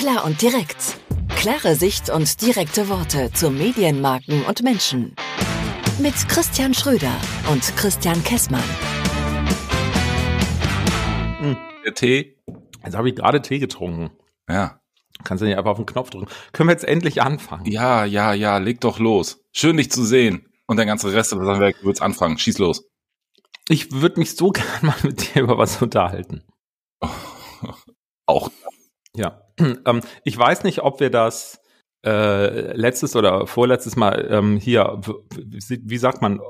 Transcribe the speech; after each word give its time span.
Klar 0.00 0.24
und 0.24 0.40
direkt. 0.40 0.98
Klare 1.36 1.74
Sicht 1.74 2.08
und 2.08 2.40
direkte 2.40 2.88
Worte 2.88 3.30
zu 3.34 3.50
Medienmarken 3.50 4.46
und 4.46 4.62
Menschen. 4.62 5.14
Mit 6.00 6.14
Christian 6.26 6.72
Schröder 6.72 7.14
und 7.52 7.60
Christian 7.76 8.24
Kessmann. 8.24 8.64
Hm, 11.40 11.54
der 11.84 11.94
Tee. 11.94 12.38
Jetzt 12.82 12.96
habe 12.96 13.10
ich 13.10 13.14
gerade 13.14 13.42
Tee 13.42 13.58
getrunken. 13.58 14.10
Ja. 14.48 14.80
Kannst 15.22 15.42
du 15.42 15.46
nicht 15.46 15.58
einfach 15.58 15.72
auf 15.72 15.76
den 15.76 15.84
Knopf 15.84 16.08
drücken. 16.08 16.28
Können 16.52 16.70
wir 16.70 16.72
jetzt 16.72 16.88
endlich 16.88 17.20
anfangen? 17.20 17.66
Ja, 17.66 18.06
ja, 18.06 18.32
ja, 18.32 18.56
leg 18.56 18.80
doch 18.80 19.00
los. 19.00 19.44
Schön, 19.52 19.76
dich 19.76 19.90
zu 19.92 20.06
sehen. 20.06 20.48
Und 20.66 20.78
der 20.78 20.86
ganze 20.86 21.12
Rest 21.12 21.32
des 21.32 21.40
Handwerks 21.40 21.84
wird's 21.84 22.00
anfangen. 22.00 22.38
Schieß 22.38 22.56
los. 22.56 22.88
Ich 23.68 23.92
würde 23.92 24.18
mich 24.18 24.34
so 24.34 24.48
gern 24.50 24.66
mal 24.80 24.96
mit 25.02 25.34
dir 25.34 25.42
über 25.42 25.58
was 25.58 25.82
unterhalten. 25.82 26.42
Auch. 28.24 28.50
Ja. 29.14 29.49
Ähm, 29.86 30.00
ich 30.24 30.36
weiß 30.36 30.64
nicht, 30.64 30.82
ob 30.82 31.00
wir 31.00 31.10
das 31.10 31.60
äh, 32.04 32.74
letztes 32.76 33.16
oder 33.16 33.46
vorletztes 33.46 33.96
Mal 33.96 34.26
ähm, 34.30 34.56
hier, 34.56 35.00
wie, 35.02 35.98
sagt 35.98 36.22
man, 36.22 36.40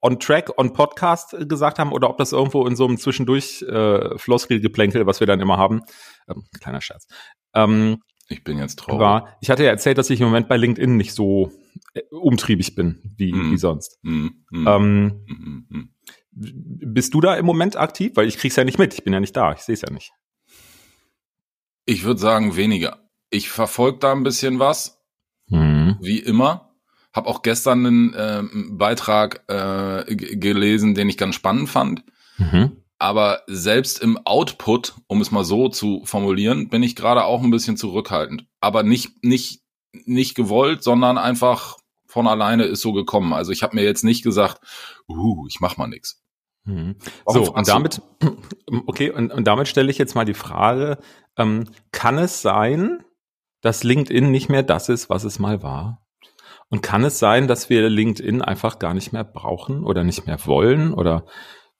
on 0.00 0.18
track, 0.18 0.50
on 0.58 0.72
Podcast 0.72 1.36
gesagt 1.48 1.78
haben 1.78 1.92
oder 1.92 2.10
ob 2.10 2.18
das 2.18 2.32
irgendwo 2.32 2.66
in 2.66 2.76
so 2.76 2.86
einem 2.86 2.98
zwischendurch 2.98 3.62
äh, 3.62 4.18
Floskelgeplänkel, 4.18 5.06
was 5.06 5.20
wir 5.20 5.26
dann 5.26 5.40
immer 5.40 5.56
haben, 5.56 5.82
ähm, 6.28 6.44
kleiner 6.60 6.80
Scherz. 6.80 7.06
Ähm, 7.54 8.02
ich 8.28 8.44
bin 8.44 8.58
jetzt 8.58 8.78
traurig. 8.78 9.00
War, 9.00 9.36
ich 9.40 9.50
hatte 9.50 9.64
ja 9.64 9.70
erzählt, 9.70 9.98
dass 9.98 10.10
ich 10.10 10.20
im 10.20 10.26
Moment 10.26 10.48
bei 10.48 10.56
LinkedIn 10.56 10.96
nicht 10.96 11.12
so 11.12 11.52
äh, 11.94 12.02
umtriebig 12.10 12.74
bin 12.74 13.00
wie, 13.16 13.32
mm. 13.32 13.52
wie 13.52 13.58
sonst. 13.58 13.98
Mm, 14.02 14.28
mm, 14.50 14.66
ähm, 14.66 15.90
bist 16.32 17.12
du 17.14 17.20
da 17.20 17.34
im 17.34 17.44
Moment 17.44 17.76
aktiv? 17.76 18.12
Weil 18.14 18.26
ich 18.26 18.38
krieg's 18.38 18.56
ja 18.56 18.64
nicht 18.64 18.78
mit. 18.78 18.94
Ich 18.94 19.04
bin 19.04 19.12
ja 19.12 19.20
nicht 19.20 19.36
da. 19.36 19.52
Ich 19.52 19.60
sehe 19.60 19.74
es 19.74 19.82
ja 19.82 19.90
nicht. 19.90 20.12
Ich 21.84 22.04
würde 22.04 22.20
sagen 22.20 22.56
weniger. 22.56 22.98
Ich 23.30 23.48
verfolge 23.48 23.98
da 23.98 24.12
ein 24.12 24.22
bisschen 24.22 24.58
was, 24.58 25.02
mhm. 25.48 25.96
wie 26.00 26.18
immer. 26.18 26.70
Hab 27.12 27.26
auch 27.26 27.42
gestern 27.42 27.86
einen 27.86 28.14
äh, 28.14 28.42
Beitrag 28.70 29.44
äh, 29.48 30.14
gelesen, 30.14 30.94
den 30.94 31.08
ich 31.08 31.18
ganz 31.18 31.34
spannend 31.34 31.68
fand. 31.68 32.04
Mhm. 32.38 32.76
Aber 32.98 33.42
selbst 33.48 34.00
im 34.00 34.16
Output, 34.24 34.94
um 35.08 35.20
es 35.20 35.30
mal 35.30 35.44
so 35.44 35.68
zu 35.68 36.02
formulieren, 36.04 36.68
bin 36.68 36.82
ich 36.82 36.94
gerade 36.94 37.24
auch 37.24 37.42
ein 37.42 37.50
bisschen 37.50 37.76
zurückhaltend. 37.76 38.46
Aber 38.60 38.82
nicht 38.84 39.24
nicht 39.24 39.62
nicht 39.92 40.34
gewollt, 40.34 40.82
sondern 40.82 41.18
einfach 41.18 41.78
von 42.06 42.26
alleine 42.28 42.64
ist 42.64 42.80
so 42.80 42.92
gekommen. 42.92 43.32
Also 43.32 43.52
ich 43.52 43.62
habe 43.62 43.74
mir 43.74 43.82
jetzt 43.82 44.04
nicht 44.04 44.22
gesagt, 44.22 44.60
uh, 45.08 45.46
ich 45.48 45.60
mach 45.60 45.76
mal 45.76 45.88
nix. 45.88 46.22
Mhm. 46.64 46.96
So, 47.26 47.52
und 47.52 47.68
damit, 47.68 48.02
okay, 48.86 49.10
und, 49.10 49.32
und 49.32 49.46
damit 49.46 49.68
stelle 49.68 49.90
ich 49.90 49.98
jetzt 49.98 50.14
mal 50.14 50.24
die 50.24 50.34
Frage, 50.34 50.98
ähm, 51.36 51.68
kann 51.90 52.18
es 52.18 52.42
sein, 52.42 53.04
dass 53.62 53.84
LinkedIn 53.84 54.30
nicht 54.30 54.48
mehr 54.48 54.62
das 54.62 54.88
ist, 54.88 55.10
was 55.10 55.24
es 55.24 55.38
mal 55.38 55.62
war? 55.62 56.02
Und 56.68 56.82
kann 56.82 57.04
es 57.04 57.18
sein, 57.18 57.48
dass 57.48 57.68
wir 57.68 57.88
LinkedIn 57.88 58.40
einfach 58.40 58.78
gar 58.78 58.94
nicht 58.94 59.12
mehr 59.12 59.24
brauchen 59.24 59.84
oder 59.84 60.04
nicht 60.04 60.26
mehr 60.26 60.38
wollen? 60.46 60.94
Oder 60.94 61.26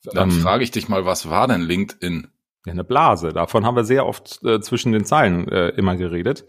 dann 0.04 0.30
ähm, 0.30 0.40
frage 0.40 0.64
ich 0.64 0.70
dich 0.70 0.88
mal, 0.88 1.04
was 1.04 1.30
war 1.30 1.48
denn 1.48 1.62
LinkedIn? 1.62 2.28
Ja, 2.66 2.72
eine 2.72 2.84
Blase. 2.84 3.30
Davon 3.30 3.64
haben 3.64 3.76
wir 3.76 3.84
sehr 3.84 4.06
oft 4.06 4.42
äh, 4.44 4.60
zwischen 4.60 4.92
den 4.92 5.04
Zeilen 5.04 5.48
äh, 5.48 5.68
immer 5.70 5.96
geredet. 5.96 6.44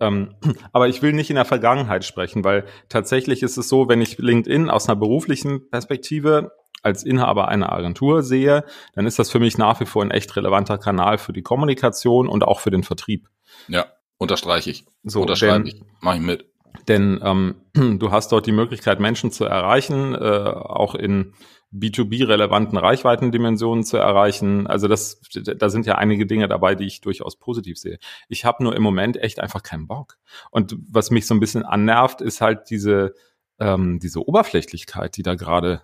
Ähm, 0.00 0.34
aber 0.72 0.88
ich 0.88 1.02
will 1.02 1.12
nicht 1.12 1.30
in 1.30 1.36
der 1.36 1.44
Vergangenheit 1.44 2.04
sprechen, 2.04 2.44
weil 2.44 2.64
tatsächlich 2.88 3.42
ist 3.42 3.56
es 3.56 3.68
so, 3.68 3.88
wenn 3.88 4.02
ich 4.02 4.18
LinkedIn 4.18 4.70
aus 4.70 4.88
einer 4.88 4.96
beruflichen 4.96 5.70
Perspektive 5.70 6.50
als 6.84 7.02
Inhaber 7.02 7.48
einer 7.48 7.72
Agentur 7.72 8.22
sehe, 8.22 8.64
dann 8.94 9.06
ist 9.06 9.18
das 9.18 9.30
für 9.30 9.40
mich 9.40 9.58
nach 9.58 9.80
wie 9.80 9.86
vor 9.86 10.02
ein 10.02 10.10
echt 10.10 10.34
relevanter 10.36 10.78
Kanal 10.78 11.18
für 11.18 11.32
die 11.32 11.42
Kommunikation 11.42 12.28
und 12.28 12.44
auch 12.44 12.60
für 12.60 12.70
den 12.70 12.82
Vertrieb. 12.82 13.28
Ja, 13.68 13.86
unterstreiche 14.18 14.70
ich. 14.70 14.86
So, 15.02 15.22
unterstreiche 15.22 15.68
ich. 15.68 15.82
Mach 16.00 16.14
ich 16.14 16.20
mit. 16.20 16.46
Denn 16.88 17.20
ähm, 17.22 17.56
du 17.98 18.10
hast 18.10 18.32
dort 18.32 18.46
die 18.46 18.52
Möglichkeit, 18.52 19.00
Menschen 19.00 19.30
zu 19.30 19.44
erreichen, 19.44 20.14
äh, 20.14 20.18
auch 20.18 20.94
in 20.94 21.34
B2B-relevanten 21.72 22.78
Reichweitendimensionen 22.78 23.84
zu 23.84 23.96
erreichen. 23.96 24.66
Also 24.66 24.86
das, 24.86 25.20
da 25.34 25.68
sind 25.68 25.86
ja 25.86 25.96
einige 25.96 26.24
Dinge 26.24 26.46
dabei, 26.46 26.76
die 26.76 26.84
ich 26.84 27.00
durchaus 27.00 27.36
positiv 27.36 27.78
sehe. 27.78 27.98
Ich 28.28 28.44
habe 28.44 28.62
nur 28.62 28.76
im 28.76 28.82
Moment 28.82 29.16
echt 29.16 29.40
einfach 29.40 29.62
keinen 29.62 29.88
Bock. 29.88 30.18
Und 30.50 30.76
was 30.88 31.10
mich 31.10 31.26
so 31.26 31.34
ein 31.34 31.40
bisschen 31.40 31.64
annervt, 31.64 32.20
ist 32.20 32.40
halt 32.40 32.70
diese, 32.70 33.14
ähm, 33.58 33.98
diese 33.98 34.26
Oberflächlichkeit, 34.26 35.16
die 35.16 35.24
da 35.24 35.34
gerade 35.34 35.82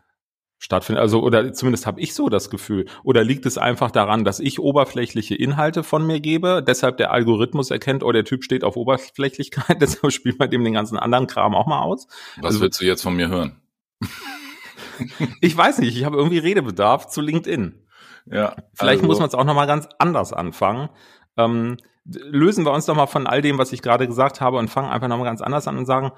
stattfindet. 0.60 1.00
Also, 1.00 1.22
oder 1.22 1.52
zumindest 1.52 1.86
habe 1.86 2.00
ich 2.00 2.14
so 2.14 2.28
das 2.28 2.50
Gefühl. 2.50 2.84
Oder 3.02 3.24
liegt 3.24 3.46
es 3.46 3.58
einfach 3.58 3.90
daran, 3.90 4.24
dass 4.24 4.38
ich 4.38 4.60
oberflächliche 4.60 5.34
Inhalte 5.34 5.82
von 5.82 6.06
mir 6.06 6.20
gebe, 6.20 6.62
deshalb 6.64 6.98
der 6.98 7.10
Algorithmus 7.12 7.70
erkennt, 7.70 8.04
oh, 8.04 8.12
der 8.12 8.24
Typ 8.24 8.44
steht 8.44 8.62
auf 8.62 8.76
Oberflächlichkeit, 8.76 9.78
deshalb 9.80 10.12
spielt 10.12 10.38
man 10.38 10.50
dem 10.50 10.62
den 10.62 10.74
ganzen 10.74 10.98
anderen 10.98 11.26
Kram 11.26 11.54
auch 11.54 11.66
mal 11.66 11.80
aus. 11.80 12.06
Was 12.36 12.44
also, 12.44 12.60
willst 12.60 12.80
du 12.80 12.84
jetzt 12.84 13.02
von 13.02 13.16
mir 13.16 13.28
hören? 13.28 13.60
ich 15.40 15.56
weiß 15.56 15.78
nicht, 15.78 15.96
ich 15.96 16.04
habe 16.04 16.18
irgendwie 16.18 16.38
Redebedarf 16.38 17.08
zu 17.08 17.22
LinkedIn. 17.22 17.86
Ja. 18.26 18.54
Vielleicht 18.74 19.00
also. 19.00 19.06
muss 19.06 19.18
man 19.18 19.28
es 19.28 19.34
auch 19.34 19.44
nochmal 19.44 19.66
ganz 19.66 19.88
anders 19.98 20.34
anfangen. 20.34 20.90
Ähm, 21.38 21.78
lösen 22.04 22.66
wir 22.66 22.72
uns 22.72 22.84
doch 22.84 22.94
mal 22.94 23.06
von 23.06 23.26
all 23.26 23.40
dem, 23.40 23.56
was 23.56 23.72
ich 23.72 23.80
gerade 23.80 24.06
gesagt 24.06 24.42
habe 24.42 24.58
und 24.58 24.68
fangen 24.68 24.90
einfach 24.90 25.08
nochmal 25.08 25.26
ganz 25.26 25.40
anders 25.40 25.66
an 25.66 25.78
und 25.78 25.86
sagen, 25.86 26.12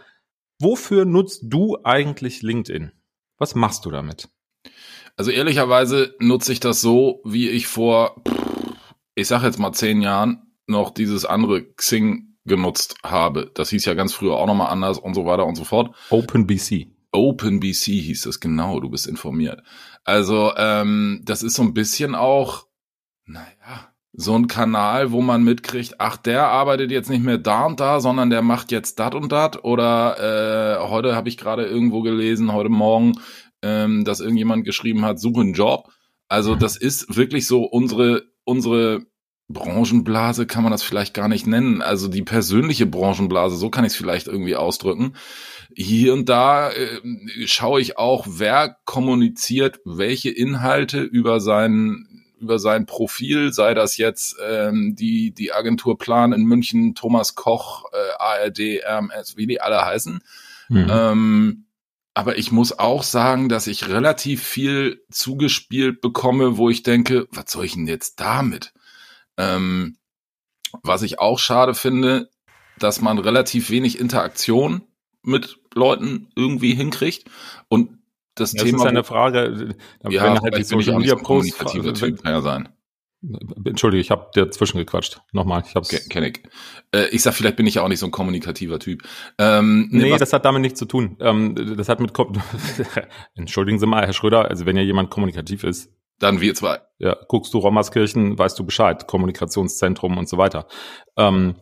wofür 0.58 1.04
nutzt 1.04 1.44
du 1.44 1.78
eigentlich 1.84 2.42
LinkedIn? 2.42 2.90
Was 3.42 3.56
machst 3.56 3.84
du 3.86 3.90
damit? 3.90 4.28
Also 5.16 5.32
ehrlicherweise 5.32 6.14
nutze 6.20 6.52
ich 6.52 6.60
das 6.60 6.80
so, 6.80 7.20
wie 7.24 7.48
ich 7.48 7.66
vor, 7.66 8.22
ich 9.16 9.26
sag 9.26 9.42
jetzt 9.42 9.58
mal 9.58 9.72
zehn 9.72 10.00
Jahren 10.00 10.54
noch 10.68 10.90
dieses 10.90 11.24
andere 11.24 11.64
Xing 11.74 12.36
genutzt 12.44 12.94
habe. 13.02 13.50
Das 13.52 13.70
hieß 13.70 13.84
ja 13.84 13.94
ganz 13.94 14.14
früher 14.14 14.36
auch 14.36 14.46
nochmal 14.46 14.70
anders 14.70 15.00
und 15.00 15.14
so 15.14 15.26
weiter 15.26 15.44
und 15.44 15.56
so 15.56 15.64
fort. 15.64 15.92
OpenBC. 16.10 16.86
OpenBC 17.10 17.86
hieß 17.86 18.26
es 18.26 18.38
genau, 18.38 18.78
du 18.78 18.90
bist 18.90 19.08
informiert. 19.08 19.64
Also 20.04 20.52
ähm, 20.56 21.22
das 21.24 21.42
ist 21.42 21.54
so 21.54 21.62
ein 21.62 21.74
bisschen 21.74 22.14
auch, 22.14 22.68
naja, 23.24 23.91
so 24.14 24.34
ein 24.36 24.46
Kanal, 24.46 25.10
wo 25.10 25.22
man 25.22 25.42
mitkriegt, 25.42 25.94
ach, 25.98 26.16
der 26.16 26.48
arbeitet 26.48 26.90
jetzt 26.90 27.08
nicht 27.08 27.24
mehr 27.24 27.38
da 27.38 27.64
und 27.64 27.80
da, 27.80 28.00
sondern 28.00 28.28
der 28.28 28.42
macht 28.42 28.70
jetzt 28.70 28.98
dat 28.98 29.14
und 29.14 29.32
dat. 29.32 29.64
Oder 29.64 30.78
äh, 30.80 30.88
heute 30.88 31.16
habe 31.16 31.28
ich 31.28 31.38
gerade 31.38 31.64
irgendwo 31.64 32.02
gelesen, 32.02 32.52
heute 32.52 32.68
Morgen, 32.68 33.14
ähm, 33.62 34.04
dass 34.04 34.20
irgendjemand 34.20 34.64
geschrieben 34.64 35.04
hat, 35.04 35.18
suche 35.18 35.40
einen 35.40 35.54
Job. 35.54 35.90
Also 36.28 36.54
das 36.54 36.76
ist 36.76 37.16
wirklich 37.16 37.46
so 37.46 37.64
unsere, 37.64 38.24
unsere 38.44 39.06
Branchenblase 39.48 40.46
kann 40.46 40.62
man 40.62 40.72
das 40.72 40.82
vielleicht 40.82 41.14
gar 41.14 41.28
nicht 41.28 41.46
nennen. 41.46 41.80
Also 41.82 42.08
die 42.08 42.22
persönliche 42.22 42.86
Branchenblase, 42.86 43.56
so 43.56 43.70
kann 43.70 43.84
ich 43.84 43.92
es 43.92 43.96
vielleicht 43.96 44.26
irgendwie 44.26 44.56
ausdrücken. 44.56 45.14
Hier 45.74 46.12
und 46.12 46.28
da 46.28 46.70
äh, 46.70 47.00
schaue 47.46 47.80
ich 47.80 47.96
auch, 47.96 48.26
wer 48.28 48.76
kommuniziert 48.84 49.80
welche 49.84 50.30
Inhalte 50.30 51.00
über 51.00 51.40
seinen 51.40 52.11
über 52.42 52.58
sein 52.58 52.86
Profil, 52.86 53.52
sei 53.52 53.72
das 53.72 53.96
jetzt 53.96 54.36
ähm, 54.46 54.94
die, 54.96 55.32
die 55.32 55.52
Agentur 55.52 55.96
Plan 55.96 56.32
in 56.32 56.44
München, 56.44 56.94
Thomas 56.94 57.34
Koch, 57.34 57.84
äh, 57.92 58.12
ARD, 58.18 58.82
RMS, 58.84 59.36
wie 59.36 59.46
die 59.46 59.60
alle 59.60 59.84
heißen. 59.84 60.20
Mhm. 60.68 60.86
Ähm, 60.90 61.64
aber 62.14 62.36
ich 62.36 62.52
muss 62.52 62.78
auch 62.78 63.02
sagen, 63.02 63.48
dass 63.48 63.66
ich 63.66 63.88
relativ 63.88 64.42
viel 64.42 65.02
zugespielt 65.10 66.00
bekomme, 66.02 66.58
wo 66.58 66.68
ich 66.68 66.82
denke, 66.82 67.26
was 67.30 67.50
soll 67.50 67.64
ich 67.64 67.74
denn 67.74 67.86
jetzt 67.86 68.20
damit? 68.20 68.74
Ähm, 69.38 69.96
was 70.82 71.02
ich 71.02 71.18
auch 71.18 71.38
schade 71.38 71.74
finde, 71.74 72.30
dass 72.78 73.00
man 73.00 73.18
relativ 73.18 73.70
wenig 73.70 73.98
Interaktion 73.98 74.82
mit 75.22 75.58
Leuten 75.74 76.28
irgendwie 76.34 76.74
hinkriegt. 76.74 77.30
Und 77.68 77.98
das, 78.34 78.52
das 78.52 78.62
Thema. 78.62 78.78
Das 78.78 78.82
ist 78.82 78.88
eine 78.88 79.04
Frage, 79.04 79.74
ja, 80.08 80.22
wenn 80.22 80.40
halt 80.40 80.58
die 80.58 80.64
Social 80.64 80.98
Media 80.98 81.16
so 81.16 81.22
kommunikativer 81.22 81.94
Typ 81.94 82.22
kann 82.22 82.32
ja 82.32 82.40
sein. 82.40 82.68
Entschuldige, 83.64 84.00
ich 84.00 84.10
habe 84.10 84.30
dazwischen 84.34 84.78
gequatscht. 84.78 85.20
Nochmal, 85.32 85.62
ich 85.64 85.76
hab's. 85.76 85.90
Kenn 86.08 86.24
ich. 86.24 86.42
Äh, 86.92 87.06
ich 87.10 87.22
sag, 87.22 87.34
vielleicht 87.34 87.54
bin 87.54 87.66
ich 87.66 87.74
ja 87.74 87.82
auch 87.82 87.88
nicht 87.88 88.00
so 88.00 88.06
ein 88.06 88.10
kommunikativer 88.10 88.80
Typ. 88.80 89.02
Ähm, 89.38 89.88
nee, 89.92 90.10
was, 90.10 90.18
das 90.18 90.32
hat 90.32 90.44
damit 90.44 90.62
nichts 90.62 90.78
zu 90.80 90.86
tun. 90.86 91.16
Ähm, 91.20 91.54
das 91.76 91.88
hat 91.88 92.00
mit 92.00 92.12
Entschuldigen 93.34 93.78
Sie 93.78 93.86
mal, 93.86 94.04
Herr 94.04 94.12
Schröder, 94.12 94.48
also 94.48 94.66
wenn 94.66 94.76
ja 94.76 94.82
jemand 94.82 95.10
kommunikativ 95.10 95.62
ist. 95.62 95.92
Dann 96.18 96.40
wir 96.40 96.54
zwei. 96.54 96.80
Ja, 96.98 97.16
guckst 97.28 97.54
du 97.54 97.58
Rommerskirchen, 97.58 98.38
weißt 98.38 98.58
du 98.58 98.64
Bescheid, 98.64 99.06
Kommunikationszentrum 99.06 100.18
und 100.18 100.28
so 100.28 100.36
weiter. 100.36 100.66
Ähm, 101.16 101.56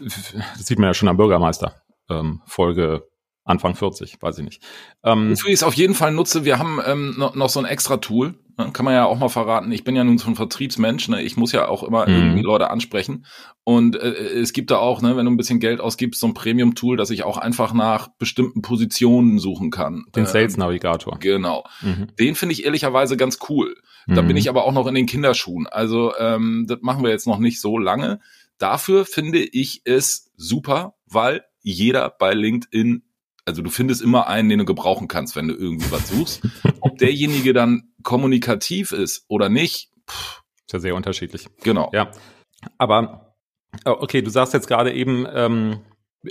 das 0.00 0.66
sieht 0.66 0.78
man 0.78 0.88
ja 0.88 0.94
schon 0.94 1.08
am 1.08 1.16
Bürgermeister. 1.16 1.76
Ähm, 2.10 2.42
Folge 2.46 3.08
Anfang 3.48 3.74
40, 3.74 4.20
weiß 4.20 4.38
ich 4.38 4.44
nicht. 4.44 4.62
Ähm, 5.02 5.30
Wofür 5.30 5.48
ich 5.48 5.56
es 5.56 5.62
auf 5.62 5.74
jeden 5.74 5.94
Fall 5.94 6.12
nutze, 6.12 6.44
wir 6.44 6.58
haben 6.58 6.80
ähm, 6.84 7.14
noch, 7.16 7.34
noch 7.34 7.48
so 7.48 7.58
ein 7.60 7.64
extra 7.64 7.96
Tool, 7.96 8.34
ne? 8.58 8.70
kann 8.72 8.84
man 8.84 8.94
ja 8.94 9.06
auch 9.06 9.18
mal 9.18 9.28
verraten. 9.28 9.72
Ich 9.72 9.84
bin 9.84 9.96
ja 9.96 10.04
nun 10.04 10.18
so 10.18 10.28
ein 10.28 10.36
Vertriebsmensch, 10.36 11.08
ne? 11.08 11.22
ich 11.22 11.36
muss 11.36 11.52
ja 11.52 11.68
auch 11.68 11.82
immer 11.82 12.06
mhm. 12.06 12.14
irgendwie 12.14 12.42
Leute 12.42 12.70
ansprechen. 12.70 13.24
Und 13.64 13.96
äh, 13.96 14.10
es 14.10 14.52
gibt 14.52 14.70
da 14.70 14.78
auch, 14.78 15.00
ne, 15.00 15.16
wenn 15.16 15.24
du 15.24 15.30
ein 15.30 15.36
bisschen 15.36 15.60
Geld 15.60 15.80
ausgibst, 15.80 16.20
so 16.20 16.26
ein 16.26 16.34
Premium-Tool, 16.34 16.96
dass 16.96 17.10
ich 17.10 17.24
auch 17.24 17.38
einfach 17.38 17.72
nach 17.72 18.08
bestimmten 18.18 18.60
Positionen 18.60 19.38
suchen 19.38 19.70
kann. 19.70 20.04
Den 20.14 20.24
äh, 20.24 20.26
Sales 20.26 20.56
Navigator. 20.56 21.18
Genau. 21.18 21.64
Mhm. 21.80 22.08
Den 22.18 22.34
finde 22.34 22.52
ich 22.52 22.64
ehrlicherweise 22.64 23.16
ganz 23.16 23.38
cool. 23.48 23.76
Da 24.06 24.22
mhm. 24.22 24.28
bin 24.28 24.36
ich 24.36 24.48
aber 24.48 24.64
auch 24.64 24.72
noch 24.72 24.86
in 24.86 24.94
den 24.94 25.06
Kinderschuhen. 25.06 25.66
Also 25.66 26.12
ähm, 26.18 26.66
das 26.68 26.78
machen 26.82 27.02
wir 27.02 27.10
jetzt 27.10 27.26
noch 27.26 27.38
nicht 27.38 27.60
so 27.60 27.78
lange. 27.78 28.20
dafür 28.58 29.04
finde 29.04 29.38
ich 29.38 29.82
es 29.84 30.32
super, 30.36 30.94
weil 31.06 31.44
jeder 31.60 32.08
bei 32.10 32.32
LinkedIn, 32.32 33.02
also 33.48 33.62
du 33.62 33.70
findest 33.70 34.02
immer 34.02 34.28
einen, 34.28 34.50
den 34.50 34.58
du 34.58 34.64
gebrauchen 34.66 35.08
kannst, 35.08 35.34
wenn 35.34 35.48
du 35.48 35.54
irgendwie 35.54 35.90
was 35.90 36.08
suchst. 36.08 36.46
Ob 36.80 36.98
derjenige 36.98 37.54
dann 37.54 37.90
kommunikativ 38.02 38.92
ist 38.92 39.24
oder 39.26 39.48
nicht, 39.48 39.90
pff, 40.08 40.42
ist 40.66 40.72
ja 40.74 40.78
sehr 40.78 40.94
unterschiedlich. 40.94 41.48
Genau. 41.62 41.90
Ja. 41.94 42.10
Aber 42.76 43.34
oh, 43.86 43.96
okay, 44.00 44.20
du 44.20 44.30
sagst 44.30 44.52
jetzt 44.52 44.68
gerade 44.68 44.92
eben, 44.92 45.26
ähm, 45.32 45.80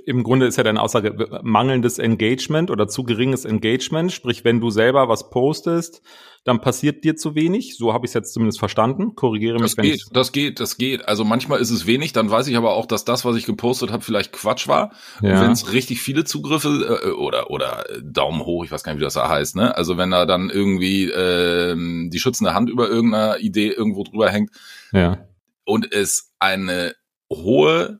im 0.05 0.23
Grunde 0.23 0.47
ist 0.47 0.57
ja 0.57 0.63
deine 0.63 0.81
Aussage 0.81 1.15
mangelndes 1.43 1.97
Engagement 1.97 2.71
oder 2.71 2.87
zu 2.87 3.03
geringes 3.03 3.45
Engagement. 3.45 4.11
Sprich, 4.11 4.43
wenn 4.43 4.59
du 4.59 4.69
selber 4.69 5.07
was 5.07 5.29
postest, 5.29 6.01
dann 6.43 6.59
passiert 6.59 7.05
dir 7.05 7.15
zu 7.15 7.35
wenig. 7.35 7.77
So 7.77 7.93
habe 7.93 8.05
ich 8.05 8.09
es 8.09 8.13
jetzt 8.13 8.33
zumindest 8.33 8.59
verstanden. 8.59 9.15
Korrigiere 9.15 9.59
mich. 9.59 9.75
Das 9.75 9.83
geht, 9.83 10.03
das 10.11 10.31
geht, 10.33 10.59
das 10.59 10.77
geht. 10.77 11.07
Also 11.07 11.23
manchmal 11.23 11.61
ist 11.61 11.71
es 11.71 11.87
wenig, 11.87 12.11
dann 12.11 12.29
weiß 12.29 12.47
ich 12.47 12.57
aber 12.57 12.73
auch, 12.73 12.85
dass 12.85 13.05
das, 13.05 13.23
was 13.23 13.37
ich 13.37 13.45
gepostet 13.45 13.91
habe, 13.91 14.03
vielleicht 14.03 14.33
Quatsch 14.33 14.67
war. 14.67 14.91
Ja. 15.21 15.41
Wenn 15.41 15.51
es 15.51 15.71
richtig 15.71 16.01
viele 16.01 16.25
Zugriffe 16.25 17.01
äh, 17.03 17.09
oder 17.11 17.49
oder 17.49 17.85
Daumen 18.03 18.41
hoch, 18.41 18.65
ich 18.65 18.71
weiß 18.71 18.83
gar 18.83 18.91
nicht, 18.91 18.99
wie 18.99 19.05
das 19.05 19.13
da 19.13 19.29
heißt, 19.29 19.55
ne? 19.55 19.75
Also 19.75 19.97
wenn 19.97 20.11
da 20.11 20.25
dann 20.25 20.49
irgendwie 20.49 21.05
äh, 21.05 21.75
die 22.09 22.19
schützende 22.19 22.53
Hand 22.53 22.69
über 22.69 22.89
irgendeiner 22.89 23.39
Idee 23.39 23.69
irgendwo 23.69 24.03
drüber 24.03 24.29
hängt 24.29 24.51
ja. 24.91 25.25
und 25.65 25.93
es 25.93 26.33
eine 26.39 26.93
hohe 27.31 27.99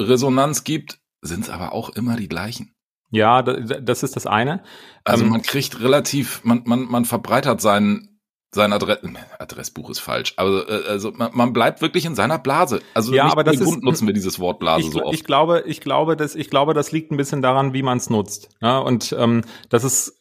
Resonanz 0.00 0.64
gibt, 0.64 1.00
sind 1.20 1.44
es 1.44 1.50
aber 1.50 1.72
auch 1.72 1.90
immer 1.90 2.16
die 2.16 2.28
gleichen. 2.28 2.74
Ja, 3.10 3.42
das 3.42 4.02
ist 4.02 4.16
das 4.16 4.26
eine. 4.26 4.62
Also 5.04 5.24
ähm, 5.24 5.30
man 5.30 5.42
kriegt 5.42 5.80
relativ, 5.80 6.44
man, 6.44 6.62
man, 6.66 6.82
man 6.82 7.04
verbreitert 7.04 7.60
seinen 7.60 8.17
sein 8.50 8.72
Adress 8.72 8.98
Adressbuch 9.38 9.90
ist 9.90 9.98
falsch, 9.98 10.34
äh, 10.38 10.42
also 10.88 11.12
man, 11.12 11.30
man 11.34 11.52
bleibt 11.52 11.82
wirklich 11.82 12.06
in 12.06 12.14
seiner 12.14 12.38
Blase. 12.38 12.80
Also 12.94 13.12
ja, 13.12 13.30
aber 13.30 13.44
das 13.44 13.60
ist, 13.60 13.82
nutzen 13.82 14.06
wir 14.06 14.14
dieses 14.14 14.40
Wort 14.40 14.58
Blase 14.58 14.86
ich, 14.86 14.92
so 14.92 15.04
oft. 15.04 15.14
Ich 15.14 15.24
glaube, 15.24 15.64
ich 15.66 15.80
glaube, 15.82 16.16
dass 16.16 16.34
ich 16.34 16.48
glaube, 16.48 16.72
das 16.72 16.90
liegt 16.90 17.12
ein 17.12 17.18
bisschen 17.18 17.42
daran, 17.42 17.74
wie 17.74 17.82
man 17.82 17.98
es 17.98 18.08
nutzt. 18.08 18.48
Ja, 18.62 18.78
und 18.78 19.14
ähm, 19.18 19.42
das 19.68 19.84
ist 19.84 20.18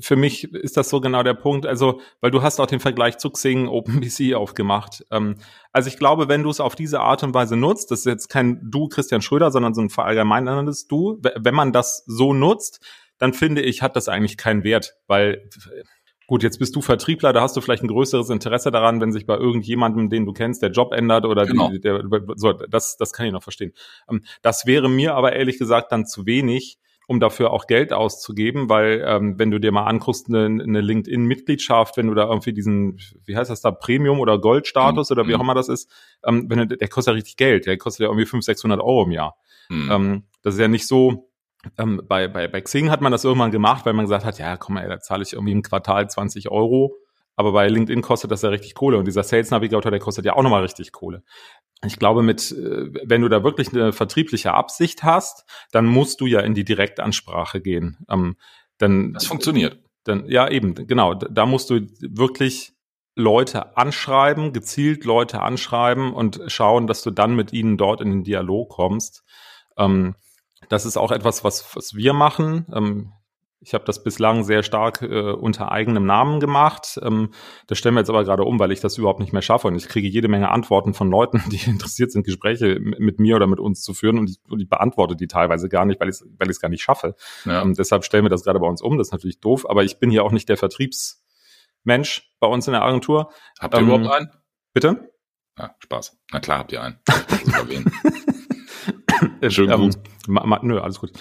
für 0.00 0.16
mich 0.16 0.44
ist 0.54 0.76
das 0.76 0.88
so 0.88 1.00
genau 1.00 1.24
der 1.24 1.34
Punkt. 1.34 1.66
Also, 1.66 2.00
weil 2.20 2.30
du 2.30 2.42
hast 2.42 2.60
auch 2.60 2.66
den 2.66 2.80
Vergleich 2.80 3.18
zu 3.18 3.30
Xing 3.30 3.66
OpenBC 3.66 4.34
aufgemacht. 4.34 5.04
Ähm, 5.10 5.36
also 5.72 5.88
ich 5.88 5.98
glaube, 5.98 6.28
wenn 6.28 6.44
du 6.44 6.50
es 6.50 6.60
auf 6.60 6.76
diese 6.76 7.00
Art 7.00 7.24
und 7.24 7.34
Weise 7.34 7.56
nutzt, 7.56 7.90
das 7.90 8.00
ist 8.00 8.06
jetzt 8.06 8.28
kein 8.28 8.60
Du 8.70 8.88
Christian 8.88 9.22
Schröder, 9.22 9.50
sondern 9.50 9.74
so 9.74 9.80
ein 9.80 9.90
verallgemeinertes 9.90 10.86
Du, 10.86 11.20
wenn 11.36 11.54
man 11.54 11.72
das 11.72 12.04
so 12.06 12.32
nutzt, 12.32 12.84
dann 13.18 13.32
finde 13.32 13.62
ich, 13.62 13.82
hat 13.82 13.96
das 13.96 14.08
eigentlich 14.08 14.36
keinen 14.36 14.62
Wert, 14.62 14.94
weil 15.08 15.50
Gut, 16.28 16.42
jetzt 16.42 16.58
bist 16.58 16.76
du 16.76 16.82
Vertriebler, 16.82 17.32
da 17.32 17.40
hast 17.40 17.56
du 17.56 17.62
vielleicht 17.62 17.82
ein 17.82 17.88
größeres 17.88 18.28
Interesse 18.28 18.70
daran, 18.70 19.00
wenn 19.00 19.12
sich 19.12 19.24
bei 19.24 19.34
irgendjemandem, 19.34 20.10
den 20.10 20.26
du 20.26 20.34
kennst, 20.34 20.60
der 20.60 20.70
Job 20.70 20.92
ändert 20.92 21.24
oder 21.24 21.46
genau. 21.46 21.70
die, 21.70 21.80
der, 21.80 22.04
so, 22.36 22.52
das, 22.52 22.98
das 22.98 23.14
kann 23.14 23.24
ich 23.24 23.32
noch 23.32 23.42
verstehen. 23.42 23.72
Ähm, 24.10 24.22
das 24.42 24.66
wäre 24.66 24.90
mir 24.90 25.14
aber 25.14 25.32
ehrlich 25.32 25.56
gesagt 25.58 25.90
dann 25.90 26.04
zu 26.04 26.26
wenig, 26.26 26.78
um 27.06 27.18
dafür 27.18 27.50
auch 27.50 27.66
Geld 27.66 27.94
auszugeben, 27.94 28.68
weil 28.68 29.02
ähm, 29.06 29.38
wenn 29.38 29.50
du 29.50 29.58
dir 29.58 29.72
mal 29.72 29.86
anguckst, 29.86 30.28
eine, 30.28 30.44
eine 30.44 30.82
LinkedIn-Mitgliedschaft, 30.82 31.96
wenn 31.96 32.08
du 32.08 32.14
da 32.14 32.28
irgendwie 32.28 32.52
diesen, 32.52 32.98
wie 33.24 33.34
heißt 33.34 33.50
das 33.50 33.62
da, 33.62 33.70
Premium- 33.70 34.20
oder 34.20 34.38
Gold-Status 34.38 35.08
mhm. 35.08 35.14
oder 35.14 35.28
wie 35.28 35.34
auch 35.34 35.38
mhm. 35.38 35.44
immer 35.44 35.54
das 35.54 35.70
ist, 35.70 35.90
ähm, 36.26 36.44
wenn 36.50 36.58
du, 36.58 36.76
der 36.76 36.88
kostet 36.88 37.12
ja 37.12 37.16
richtig 37.16 37.38
Geld, 37.38 37.64
der 37.64 37.78
kostet 37.78 38.00
ja 38.00 38.08
irgendwie 38.08 38.26
500, 38.26 38.44
600 38.44 38.80
Euro 38.80 39.04
im 39.04 39.12
Jahr. 39.12 39.38
Mhm. 39.70 39.90
Ähm, 39.90 40.22
das 40.42 40.56
ist 40.56 40.60
ja 40.60 40.68
nicht 40.68 40.86
so, 40.86 41.27
ähm, 41.76 42.02
bei, 42.06 42.28
bei, 42.28 42.48
bei 42.48 42.60
Xing 42.60 42.90
hat 42.90 43.00
man 43.00 43.12
das 43.12 43.24
irgendwann 43.24 43.50
gemacht, 43.50 43.84
weil 43.84 43.92
man 43.92 44.04
gesagt 44.04 44.24
hat, 44.24 44.38
ja, 44.38 44.56
komm 44.56 44.74
mal, 44.74 44.88
da 44.88 45.00
zahle 45.00 45.22
ich 45.22 45.32
irgendwie 45.32 45.52
im 45.52 45.62
Quartal 45.62 46.08
20 46.08 46.50
Euro. 46.50 46.96
Aber 47.36 47.52
bei 47.52 47.68
LinkedIn 47.68 48.02
kostet 48.02 48.32
das 48.32 48.42
ja 48.42 48.48
richtig 48.48 48.74
Kohle 48.74 48.98
und 48.98 49.06
dieser 49.06 49.22
Sales 49.22 49.52
Navigator, 49.52 49.92
der 49.92 50.00
kostet 50.00 50.24
ja 50.24 50.34
auch 50.34 50.42
nochmal 50.42 50.62
richtig 50.62 50.90
Kohle. 50.90 51.22
Ich 51.84 51.96
glaube, 51.96 52.22
mit, 52.22 52.50
äh, 52.50 52.90
wenn 53.04 53.22
du 53.22 53.28
da 53.28 53.44
wirklich 53.44 53.72
eine 53.72 53.92
vertriebliche 53.92 54.54
Absicht 54.54 55.04
hast, 55.04 55.44
dann 55.70 55.86
musst 55.86 56.20
du 56.20 56.26
ja 56.26 56.40
in 56.40 56.54
die 56.54 56.64
Direktansprache 56.64 57.60
gehen. 57.60 57.98
Ähm, 58.08 58.36
dann, 58.78 59.12
das 59.12 59.26
funktioniert. 59.26 59.78
Dann, 60.02 60.26
ja, 60.26 60.48
eben, 60.48 60.74
genau. 60.74 61.14
Da 61.14 61.46
musst 61.46 61.70
du 61.70 61.86
wirklich 62.00 62.72
Leute 63.14 63.76
anschreiben, 63.76 64.52
gezielt 64.52 65.04
Leute 65.04 65.40
anschreiben 65.40 66.12
und 66.12 66.40
schauen, 66.48 66.88
dass 66.88 67.02
du 67.02 67.10
dann 67.10 67.36
mit 67.36 67.52
ihnen 67.52 67.76
dort 67.76 68.00
in 68.00 68.10
den 68.10 68.24
Dialog 68.24 68.70
kommst. 68.70 69.24
Ähm, 69.76 70.16
das 70.68 70.86
ist 70.86 70.96
auch 70.96 71.12
etwas, 71.12 71.44
was, 71.44 71.74
was 71.76 71.94
wir 71.94 72.12
machen. 72.12 72.66
Ähm, 72.72 73.12
ich 73.60 73.74
habe 73.74 73.84
das 73.84 74.04
bislang 74.04 74.44
sehr 74.44 74.62
stark 74.62 75.02
äh, 75.02 75.32
unter 75.32 75.72
eigenem 75.72 76.06
Namen 76.06 76.38
gemacht. 76.38 76.98
Ähm, 77.02 77.32
das 77.66 77.78
stellen 77.78 77.96
wir 77.96 78.00
jetzt 78.00 78.10
aber 78.10 78.22
gerade 78.22 78.44
um, 78.44 78.60
weil 78.60 78.70
ich 78.70 78.80
das 78.80 78.96
überhaupt 78.98 79.18
nicht 79.18 79.32
mehr 79.32 79.42
schaffe. 79.42 79.66
Und 79.66 79.74
ich 79.74 79.88
kriege 79.88 80.06
jede 80.06 80.28
Menge 80.28 80.50
Antworten 80.50 80.94
von 80.94 81.10
Leuten, 81.10 81.42
die 81.50 81.68
interessiert 81.68 82.12
sind, 82.12 82.24
Gespräche 82.24 82.78
mit 82.78 83.18
mir 83.18 83.36
oder 83.36 83.46
mit 83.46 83.58
uns 83.58 83.82
zu 83.82 83.94
führen. 83.94 84.18
Und 84.18 84.30
ich, 84.30 84.38
und 84.48 84.60
ich 84.60 84.68
beantworte 84.68 85.16
die 85.16 85.26
teilweise 85.26 85.68
gar 85.68 85.84
nicht, 85.86 86.00
weil 86.00 86.08
ich 86.08 86.16
es 86.16 86.26
weil 86.38 86.48
gar 86.48 86.68
nicht 86.68 86.82
schaffe. 86.82 87.16
Ja. 87.44 87.62
Ähm, 87.62 87.74
deshalb 87.74 88.04
stellen 88.04 88.24
wir 88.24 88.30
das 88.30 88.44
gerade 88.44 88.60
bei 88.60 88.68
uns 88.68 88.80
um. 88.80 88.96
Das 88.96 89.08
ist 89.08 89.12
natürlich 89.12 89.40
doof. 89.40 89.68
Aber 89.68 89.82
ich 89.82 89.98
bin 89.98 90.10
hier 90.10 90.24
auch 90.24 90.32
nicht 90.32 90.48
der 90.48 90.56
Vertriebsmensch 90.56 92.32
bei 92.38 92.46
uns 92.46 92.68
in 92.68 92.72
der 92.72 92.82
Agentur. 92.82 93.32
Habt 93.58 93.74
ihr 93.74 93.80
ähm, 93.80 93.86
überhaupt 93.86 94.06
einen? 94.06 94.30
Bitte? 94.72 95.10
Ja, 95.58 95.74
Spaß. 95.80 96.16
Na 96.30 96.38
klar 96.38 96.58
habt 96.60 96.70
ihr 96.70 96.80
einen. 96.80 97.00
Schön 99.48 99.70
ähm, 99.70 99.90
ma, 100.28 100.44
ma, 100.44 100.60
nö, 100.62 100.80
alles 100.80 101.00
gut. 101.00 101.12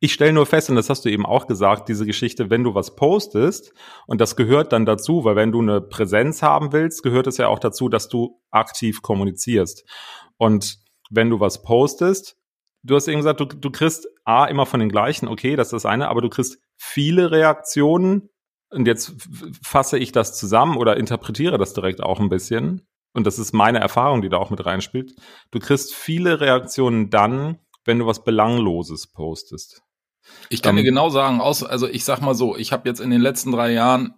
Ich 0.00 0.12
stelle 0.12 0.32
nur 0.32 0.46
fest, 0.46 0.70
und 0.70 0.76
das 0.76 0.88
hast 0.88 1.04
du 1.04 1.10
eben 1.10 1.26
auch 1.26 1.46
gesagt, 1.46 1.88
diese 1.88 2.06
Geschichte, 2.06 2.48
wenn 2.48 2.64
du 2.64 2.74
was 2.74 2.96
postest, 2.96 3.74
und 4.06 4.20
das 4.20 4.36
gehört 4.36 4.72
dann 4.72 4.86
dazu, 4.86 5.24
weil 5.24 5.36
wenn 5.36 5.52
du 5.52 5.60
eine 5.60 5.80
Präsenz 5.80 6.42
haben 6.42 6.72
willst, 6.72 7.02
gehört 7.02 7.26
es 7.26 7.36
ja 7.36 7.48
auch 7.48 7.58
dazu, 7.58 7.88
dass 7.88 8.08
du 8.08 8.40
aktiv 8.50 9.02
kommunizierst. 9.02 9.84
Und 10.38 10.78
wenn 11.10 11.28
du 11.28 11.40
was 11.40 11.62
postest, 11.62 12.36
du 12.82 12.94
hast 12.94 13.08
eben 13.08 13.18
gesagt, 13.18 13.40
du, 13.40 13.44
du 13.44 13.70
kriegst 13.70 14.08
A, 14.24 14.46
immer 14.46 14.64
von 14.64 14.80
den 14.80 14.88
gleichen, 14.88 15.28
okay, 15.28 15.56
das 15.56 15.68
ist 15.68 15.72
das 15.72 15.86
eine, 15.86 16.08
aber 16.08 16.22
du 16.22 16.30
kriegst 16.30 16.58
viele 16.76 17.30
Reaktionen, 17.30 18.30
und 18.70 18.86
jetzt 18.86 19.16
fasse 19.64 19.98
ich 19.98 20.12
das 20.12 20.38
zusammen 20.38 20.76
oder 20.76 20.96
interpretiere 20.96 21.58
das 21.58 21.74
direkt 21.74 22.02
auch 22.02 22.20
ein 22.20 22.28
bisschen 22.28 22.86
und 23.12 23.26
das 23.26 23.38
ist 23.38 23.52
meine 23.52 23.80
Erfahrung, 23.80 24.22
die 24.22 24.28
da 24.28 24.36
auch 24.36 24.50
mit 24.50 24.64
reinspielt, 24.64 25.14
du 25.50 25.58
kriegst 25.58 25.94
viele 25.94 26.40
Reaktionen 26.40 27.10
dann, 27.10 27.58
wenn 27.84 27.98
du 27.98 28.06
was 28.06 28.24
Belangloses 28.24 29.06
postest. 29.06 29.82
Ich 30.48 30.62
kann 30.62 30.76
dir 30.76 30.84
genau 30.84 31.10
sagen, 31.10 31.40
aus, 31.40 31.64
also 31.64 31.88
ich 31.88 32.04
sag 32.04 32.20
mal 32.20 32.34
so, 32.34 32.56
ich 32.56 32.72
habe 32.72 32.88
jetzt 32.88 33.00
in 33.00 33.10
den 33.10 33.20
letzten 33.20 33.52
drei 33.52 33.72
Jahren, 33.72 34.14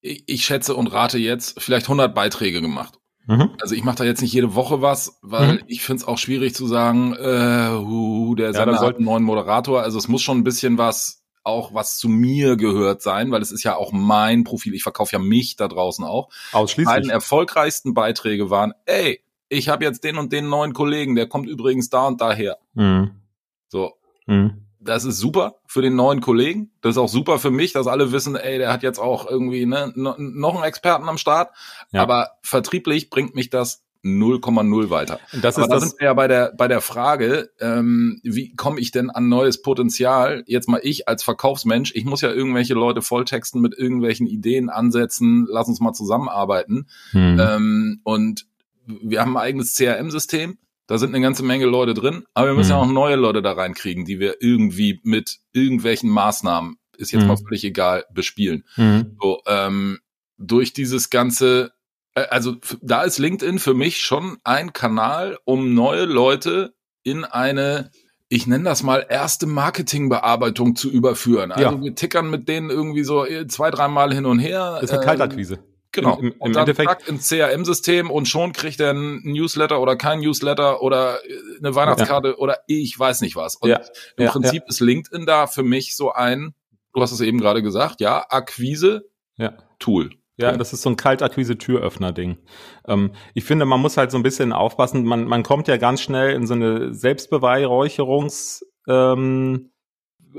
ich, 0.00 0.24
ich 0.26 0.44
schätze 0.44 0.74
und 0.74 0.86
rate 0.88 1.18
jetzt, 1.18 1.60
vielleicht 1.60 1.86
100 1.86 2.14
Beiträge 2.14 2.60
gemacht. 2.60 2.98
Mhm. 3.26 3.50
Also 3.60 3.74
ich 3.74 3.84
mache 3.84 3.96
da 3.96 4.04
jetzt 4.04 4.22
nicht 4.22 4.32
jede 4.32 4.54
Woche 4.54 4.80
was, 4.80 5.18
weil 5.22 5.54
mhm. 5.54 5.62
ich 5.66 5.82
finde 5.82 6.02
es 6.02 6.08
auch 6.08 6.18
schwierig 6.18 6.54
zu 6.54 6.66
sagen, 6.66 7.14
äh, 7.14 7.70
hu, 7.76 8.34
der 8.34 8.52
Sender 8.52 8.74
ja, 8.74 8.80
hat 8.80 8.96
einen 8.96 9.04
neuen 9.04 9.24
Moderator. 9.24 9.82
Also 9.82 9.98
es 9.98 10.08
muss 10.08 10.22
schon 10.22 10.38
ein 10.38 10.44
bisschen 10.44 10.78
was 10.78 11.20
auch 11.42 11.72
was 11.72 11.96
zu 11.96 12.08
mir 12.08 12.56
gehört 12.56 13.02
sein, 13.02 13.30
weil 13.30 13.40
es 13.40 13.50
ist 13.50 13.62
ja 13.62 13.76
auch 13.76 13.92
mein 13.92 14.44
Profil. 14.44 14.74
Ich 14.74 14.82
verkaufe 14.82 15.12
ja 15.12 15.18
mich 15.18 15.56
da 15.56 15.68
draußen 15.68 16.04
auch. 16.04 16.28
Ausschließlich. 16.52 16.86
Meine 16.86 17.12
erfolgreichsten 17.12 17.94
Beiträge 17.94 18.50
waren, 18.50 18.72
ey, 18.84 19.22
ich 19.50 19.68
habe 19.68 19.84
jetzt 19.84 20.04
den 20.04 20.16
und 20.16 20.32
den 20.32 20.48
neuen 20.48 20.72
Kollegen, 20.72 21.14
der 21.14 21.28
kommt 21.28 21.48
übrigens 21.48 21.90
da 21.90 22.06
und 22.06 22.20
daher. 22.20 22.56
Mhm. 22.72 23.10
So. 23.68 23.92
Mhm. 24.26 24.66
Das 24.82 25.04
ist 25.04 25.18
super 25.18 25.56
für 25.66 25.82
den 25.82 25.94
neuen 25.94 26.22
Kollegen. 26.22 26.70
Das 26.80 26.92
ist 26.92 26.98
auch 26.98 27.08
super 27.08 27.38
für 27.38 27.50
mich, 27.50 27.74
dass 27.74 27.86
alle 27.86 28.12
wissen, 28.12 28.34
ey, 28.34 28.56
der 28.56 28.72
hat 28.72 28.82
jetzt 28.82 28.98
auch 28.98 29.28
irgendwie 29.28 29.66
ne, 29.66 29.92
noch 29.94 30.54
einen 30.54 30.64
Experten 30.64 31.06
am 31.06 31.18
Start. 31.18 31.54
Ja. 31.90 32.00
Aber 32.00 32.30
vertrieblich 32.40 33.10
bringt 33.10 33.34
mich 33.34 33.50
das 33.50 33.84
0,0 34.02 34.88
weiter. 34.88 35.20
Das 35.42 35.58
ist 35.58 35.64
Aber 35.64 35.74
da 35.74 35.80
sind 35.80 36.00
wir 36.00 36.06
ja 36.06 36.14
bei 36.14 36.26
der, 36.26 36.54
bei 36.56 36.68
der 36.68 36.80
Frage, 36.80 37.50
ähm, 37.60 38.20
wie 38.22 38.54
komme 38.56 38.80
ich 38.80 38.92
denn 38.92 39.10
an 39.10 39.28
neues 39.28 39.60
Potenzial? 39.60 40.42
Jetzt 40.46 40.68
mal 40.68 40.80
ich 40.82 41.06
als 41.06 41.22
Verkaufsmensch, 41.22 41.92
ich 41.94 42.06
muss 42.06 42.22
ja 42.22 42.30
irgendwelche 42.30 42.72
Leute 42.72 43.02
volltexten 43.02 43.60
mit 43.60 43.76
irgendwelchen 43.76 44.26
Ideen, 44.26 44.70
Ansätzen, 44.70 45.46
lass 45.50 45.68
uns 45.68 45.80
mal 45.80 45.92
zusammenarbeiten. 45.92 46.88
Hm. 47.10 47.38
Ähm, 47.38 48.00
und 48.04 48.46
wir 49.02 49.20
haben 49.20 49.36
ein 49.36 49.42
eigenes 49.42 49.74
CRM-System, 49.74 50.58
da 50.86 50.98
sind 50.98 51.14
eine 51.14 51.22
ganze 51.22 51.42
Menge 51.42 51.66
Leute 51.66 51.94
drin, 51.94 52.24
aber 52.34 52.48
wir 52.48 52.54
müssen 52.54 52.70
hm. 52.70 52.76
ja 52.76 52.82
auch 52.82 52.90
neue 52.90 53.16
Leute 53.16 53.42
da 53.42 53.52
reinkriegen, 53.52 54.04
die 54.04 54.18
wir 54.18 54.36
irgendwie 54.40 55.00
mit 55.04 55.38
irgendwelchen 55.52 56.10
Maßnahmen, 56.10 56.76
ist 56.96 57.12
jetzt 57.12 57.22
hm. 57.22 57.28
mal 57.28 57.36
völlig 57.36 57.64
egal, 57.64 58.04
bespielen. 58.12 58.64
Hm. 58.74 59.16
So, 59.20 59.40
ähm, 59.46 60.00
durch 60.36 60.72
dieses 60.72 61.10
ganze 61.10 61.72
äh, 62.14 62.26
also 62.30 62.56
da 62.82 63.02
ist 63.02 63.18
LinkedIn 63.18 63.58
für 63.58 63.74
mich 63.74 64.00
schon 64.00 64.38
ein 64.44 64.72
Kanal, 64.72 65.38
um 65.44 65.74
neue 65.74 66.04
Leute 66.04 66.74
in 67.02 67.24
eine 67.24 67.90
ich 68.32 68.46
nenne 68.46 68.62
das 68.62 68.84
mal 68.84 69.04
erste 69.08 69.46
Marketingbearbeitung 69.46 70.76
zu 70.76 70.88
überführen. 70.88 71.50
Also 71.50 71.64
ja. 71.64 71.82
wir 71.82 71.94
tickern 71.96 72.30
mit 72.30 72.48
denen 72.48 72.70
irgendwie 72.70 73.02
so 73.02 73.26
äh, 73.26 73.48
zwei, 73.48 73.72
dreimal 73.72 74.14
hin 74.14 74.24
und 74.24 74.38
her. 74.38 74.78
Das 74.80 74.84
ist 74.84 74.92
eine 74.92 75.04
Kaltakquise. 75.04 75.58
Genau. 75.92 76.16
Im, 76.18 76.26
im, 76.26 76.32
im 76.32 76.40
und 76.40 76.56
dann 76.56 76.68
Endeffekt 76.68 77.08
ins 77.08 77.28
CRM-System 77.28 78.10
und 78.10 78.26
schon 78.26 78.52
kriegt 78.52 78.80
er 78.80 78.92
ein 78.92 79.22
Newsletter 79.24 79.80
oder 79.80 79.96
kein 79.96 80.20
Newsletter 80.20 80.82
oder 80.82 81.18
äh, 81.24 81.58
eine 81.58 81.74
Weihnachtskarte 81.74 82.28
ja. 82.28 82.34
oder 82.36 82.58
ich 82.66 82.96
weiß 82.98 83.20
nicht 83.22 83.36
was. 83.36 83.56
Und 83.56 83.70
ja. 83.70 83.80
im 84.16 84.28
Prinzip 84.28 84.64
ist 84.68 84.80
LinkedIn 84.80 85.26
da 85.26 85.46
für 85.46 85.62
mich 85.62 85.96
so 85.96 86.12
ein, 86.12 86.54
du 86.94 87.02
hast 87.02 87.12
es 87.12 87.20
eben 87.20 87.38
gerade 87.38 87.62
gesagt, 87.62 88.00
ja, 88.00 88.24
Akquise, 88.28 89.08
Tool. 89.78 90.10
Ja, 90.36 90.56
das 90.56 90.72
ist 90.72 90.80
so 90.80 90.88
ein 90.88 90.96
Kaltakquise-Türöffner-Ding. 90.96 92.38
Ähm, 92.86 93.12
ich 93.34 93.44
finde, 93.44 93.66
man 93.66 93.78
muss 93.78 93.98
halt 93.98 94.10
so 94.10 94.16
ein 94.16 94.22
bisschen 94.22 94.54
aufpassen. 94.54 95.04
Man, 95.04 95.24
man 95.24 95.42
kommt 95.42 95.68
ja 95.68 95.76
ganz 95.76 96.00
schnell 96.00 96.34
in 96.34 96.46
so 96.46 96.54
eine 96.54 96.94
Selbstbeweihräucherungs- 96.94 98.62
ähm, 98.88 99.70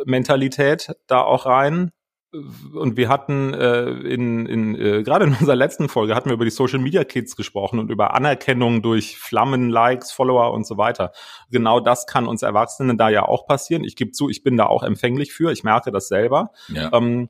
Mentalität 0.05 0.96
da 1.08 1.22
auch 1.22 1.46
rein. 1.46 1.91
Und 2.33 2.95
wir 2.95 3.09
hatten 3.09 3.53
äh, 3.53 3.89
in, 3.89 4.45
in 4.45 4.75
äh, 4.75 5.03
gerade 5.03 5.25
in 5.25 5.31
unserer 5.33 5.55
letzten 5.55 5.89
Folge 5.89 6.15
hatten 6.15 6.29
wir 6.29 6.35
über 6.35 6.45
die 6.45 6.51
Social 6.51 6.79
Media 6.79 7.03
Kids 7.03 7.35
gesprochen 7.35 7.79
und 7.79 7.91
über 7.91 8.13
Anerkennung 8.13 8.81
durch 8.81 9.17
Flammen, 9.17 9.69
Likes, 9.69 10.11
Follower 10.11 10.53
und 10.53 10.65
so 10.65 10.77
weiter. 10.77 11.11
Genau 11.50 11.79
das 11.79 12.07
kann 12.07 12.27
uns 12.27 12.41
Erwachsenen 12.41 12.97
da 12.97 13.09
ja 13.09 13.23
auch 13.23 13.45
passieren. 13.45 13.83
Ich 13.83 13.95
gebe 13.95 14.11
zu, 14.11 14.29
ich 14.29 14.43
bin 14.43 14.55
da 14.55 14.67
auch 14.67 14.83
empfänglich 14.83 15.33
für. 15.33 15.51
Ich 15.51 15.63
merke 15.63 15.91
das 15.91 16.07
selber. 16.07 16.51
Ja. 16.69 16.91
Ähm, 16.93 17.29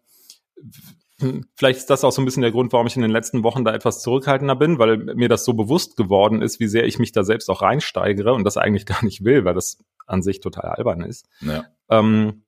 Vielleicht 1.56 1.80
ist 1.80 1.90
das 1.90 2.04
auch 2.04 2.12
so 2.12 2.22
ein 2.22 2.26
bisschen 2.26 2.42
der 2.42 2.52
Grund, 2.52 2.74
warum 2.74 2.88
ich 2.88 2.96
in 2.96 3.02
den 3.02 3.12
letzten 3.12 3.44
Wochen 3.44 3.64
da 3.64 3.74
etwas 3.74 4.02
zurückhaltender 4.02 4.56
bin, 4.56 4.80
weil 4.80 4.98
mir 4.98 5.30
das 5.30 5.46
so 5.46 5.54
bewusst 5.54 5.96
geworden 5.96 6.42
ist, 6.42 6.60
wie 6.60 6.68
sehr 6.68 6.86
ich 6.86 7.00
mich 7.00 7.12
da 7.12 7.24
selbst 7.24 7.50
auch 7.50 7.62
reinsteigere 7.62 8.34
und 8.34 8.44
das 8.44 8.58
eigentlich 8.58 8.86
gar 8.88 9.04
nicht 9.04 9.24
will, 9.24 9.46
weil 9.46 9.54
das 9.54 9.78
an 10.08 10.24
sich 10.24 10.40
total 10.40 10.66
albern 10.66 11.02
ist. 11.02 11.28
Ja. 11.42 11.66
Ähm, 11.90 12.44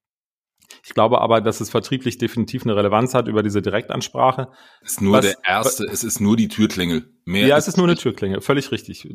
ich 0.84 0.94
glaube 0.94 1.22
aber, 1.22 1.42
dass 1.42 1.62
es 1.62 1.70
vertrieblich 1.70 2.18
definitiv 2.18 2.64
eine 2.64 2.76
Relevanz 2.76 3.14
hat 3.14 3.28
über 3.28 3.44
diese 3.44 3.62
Direktansprache. 3.62 4.50
Es 4.84 4.92
ist 4.94 5.02
nur 5.02 5.18
was, 5.18 5.26
der 5.26 5.36
erste, 5.46 5.86
es 5.86 6.04
ist 6.04 6.20
nur 6.20 6.38
die 6.38 6.48
Türklingel. 6.48 7.10
Mehr 7.26 7.48
ja, 7.48 7.58
es 7.58 7.68
ist 7.68 7.78
nur 7.78 7.88
eine 7.88 7.96
Türklingel, 7.96 8.42
völlig 8.42 8.72
richtig. 8.72 9.08